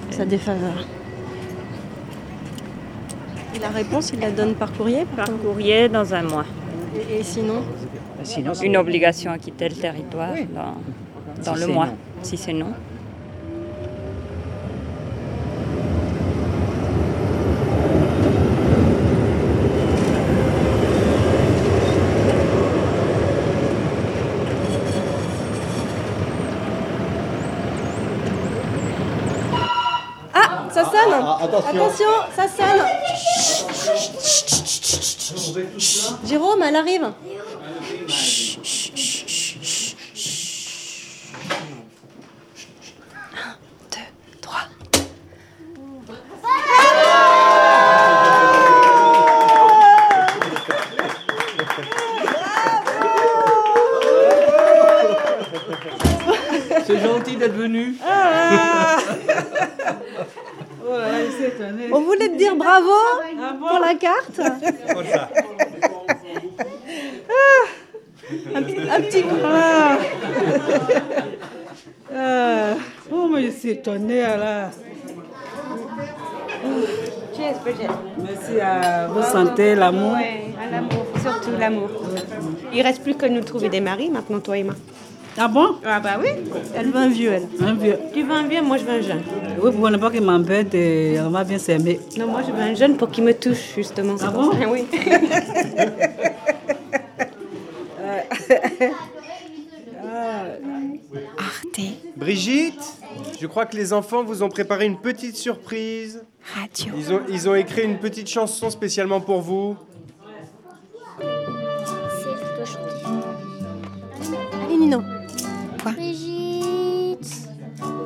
sa 0.10 0.26
défaveur. 0.26 0.78
Et 3.56 3.60
la 3.60 3.70
réponse, 3.70 4.10
il 4.14 4.20
la 4.20 4.32
donne 4.32 4.56
par 4.56 4.72
courrier 4.74 5.06
Par 5.16 5.28
courrier 5.44 5.88
dans 5.88 6.12
un 6.16 6.24
mois. 6.24 6.46
Et, 6.96 7.20
et 7.20 7.24
sinon 7.24 7.62
Une 8.64 8.78
obligation 8.78 9.30
à 9.32 9.38
quitter 9.38 9.70
le 9.70 9.76
territoire 9.76 10.34
dans, 10.56 10.74
dans 11.46 11.54
Si 11.56 11.62
le 11.62 11.68
mois, 11.68 11.86
non. 11.86 11.98
si 12.24 12.38
c'est 12.38 12.54
non. 12.54 12.74
Ah, 31.20 31.40
sonne 31.42 31.44
attention. 31.44 32.06
ça 32.36 32.48
sonne 32.48 32.82
Jérôme, 36.26 36.62
elle 36.64 36.76
arrive 36.76 37.12
C'est 56.86 57.00
gentil 57.02 57.36
d'être 57.36 57.56
venu. 57.56 57.96
Ah. 58.06 58.98
Oh 60.86 60.92
là 60.92 61.12
là, 61.12 61.18
il 61.26 61.32
s'est 61.34 61.48
étonné. 61.50 61.90
On 61.92 62.02
voulait 62.02 62.30
te 62.30 62.38
dire 62.38 62.56
bravo 62.56 62.90
pour 63.60 63.80
la 63.80 63.96
carte. 63.96 64.40
Un, 68.56 68.62
petit- 68.64 68.90
un 68.90 69.02
petit 69.02 69.24
coup. 69.24 69.36
Ah. 69.44 69.98
Ah. 72.16 72.74
Oh, 73.12 73.28
mais 73.32 73.44
il 73.44 73.52
s'est 73.54 73.70
étonné 73.70 74.22
là. 74.22 74.70
Tu 77.34 77.42
es 77.42 77.46
Yes, 77.46 77.58
Brigitte. 77.62 77.92
Merci 78.18 78.60
l'amour. 79.64 80.14
Ouais, 80.14 80.54
à 80.62 80.72
l'amour, 80.72 81.06
surtout 81.22 81.52
l'amour. 81.60 81.90
Il 82.74 82.82
reste 82.82 83.02
plus 83.04 83.16
que 83.16 83.26
nous 83.26 83.42
trouver 83.42 83.70
des 83.70 83.82
maris 83.82 84.10
maintenant, 84.10 84.40
toi 84.40 84.58
et 84.58 84.64
moi. 84.64 84.76
Ah 85.40 85.48
bon? 85.48 85.76
Ah 85.86 86.00
bah 86.00 86.18
oui. 86.20 86.30
Elle 86.76 86.88
veut 86.88 86.98
un 86.98 87.10
vieux, 87.10 87.32
elle. 87.32 87.48
Un 87.62 87.76
vieux. 87.76 88.00
Tu 88.12 88.24
veux 88.24 88.32
un 88.32 88.48
vieux, 88.48 88.62
moi 88.64 88.78
je 88.78 88.84
veux 88.84 88.92
un 88.92 89.02
jeune. 89.02 89.22
Oui, 89.62 89.72
pour 89.72 89.90
ne 89.90 89.98
pas 89.98 90.10
qu'il 90.10 90.24
m'embête 90.24 90.74
et 90.74 91.20
on 91.22 91.30
va 91.30 91.44
bien 91.44 91.60
s'aimer. 91.60 92.00
Non, 92.18 92.26
moi 92.28 92.42
je 92.46 92.52
veux 92.52 92.60
un 92.62 92.74
jeune 92.74 92.98
pour 92.98 93.12
qu'il 93.12 93.24
me 93.24 93.34
touche, 93.34 93.76
justement. 93.76 94.16
Ah 94.22 94.32
bon? 94.32 94.50
Oui. 94.72 94.86
Arte 101.38 101.82
Brigitte, 102.16 102.94
je 103.40 103.46
crois 103.46 103.66
que 103.66 103.76
les 103.78 103.94
enfants 103.94 104.24
vous 104.24 104.42
ont 104.42 104.50
préparé 104.50 104.86
une 104.86 104.98
petite 104.98 105.36
surprise. 105.36 106.24
Radio. 106.54 106.94
Ils 106.98 107.14
ont, 107.14 107.22
ils 107.30 107.50
ont 107.50 107.56
écrit 107.56 107.84
une 107.84 108.00
petite 108.00 108.30
chanson 108.30 108.70
spécialement 108.70 109.20
pour 109.20 109.42
vous. 109.42 109.76
Allez, 114.64 114.78
Nino. 114.78 115.02
Brigitte. 115.84 117.50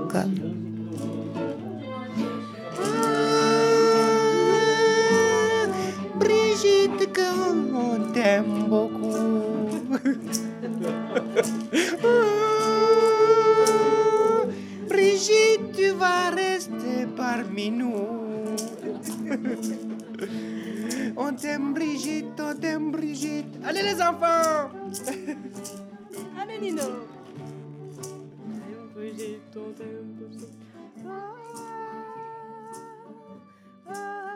Comme. 0.10 0.36
Brigitte, 6.16 7.20
on 7.74 8.12
t'aime 8.14 8.68
beaucoup. 8.68 9.12
Brigitte, 15.22 15.72
tu 15.76 15.91
vas 15.91 16.32
rester 16.32 17.05
parmi 17.15 17.69
nous. 17.69 18.55
On 21.15 21.36
t'aime 21.36 21.76
Brigitte, 21.76 22.39
on 22.39 22.55
t'aime 22.55 22.91
Brigitte. 22.91 23.55
Allez 23.63 23.84
les 23.84 24.01
enfants 24.01 24.72
Allez 26.41 26.59
Nino 26.59 26.82
Brigitte, 28.95 29.57
ah, 31.07 31.36
ah, 33.89 34.31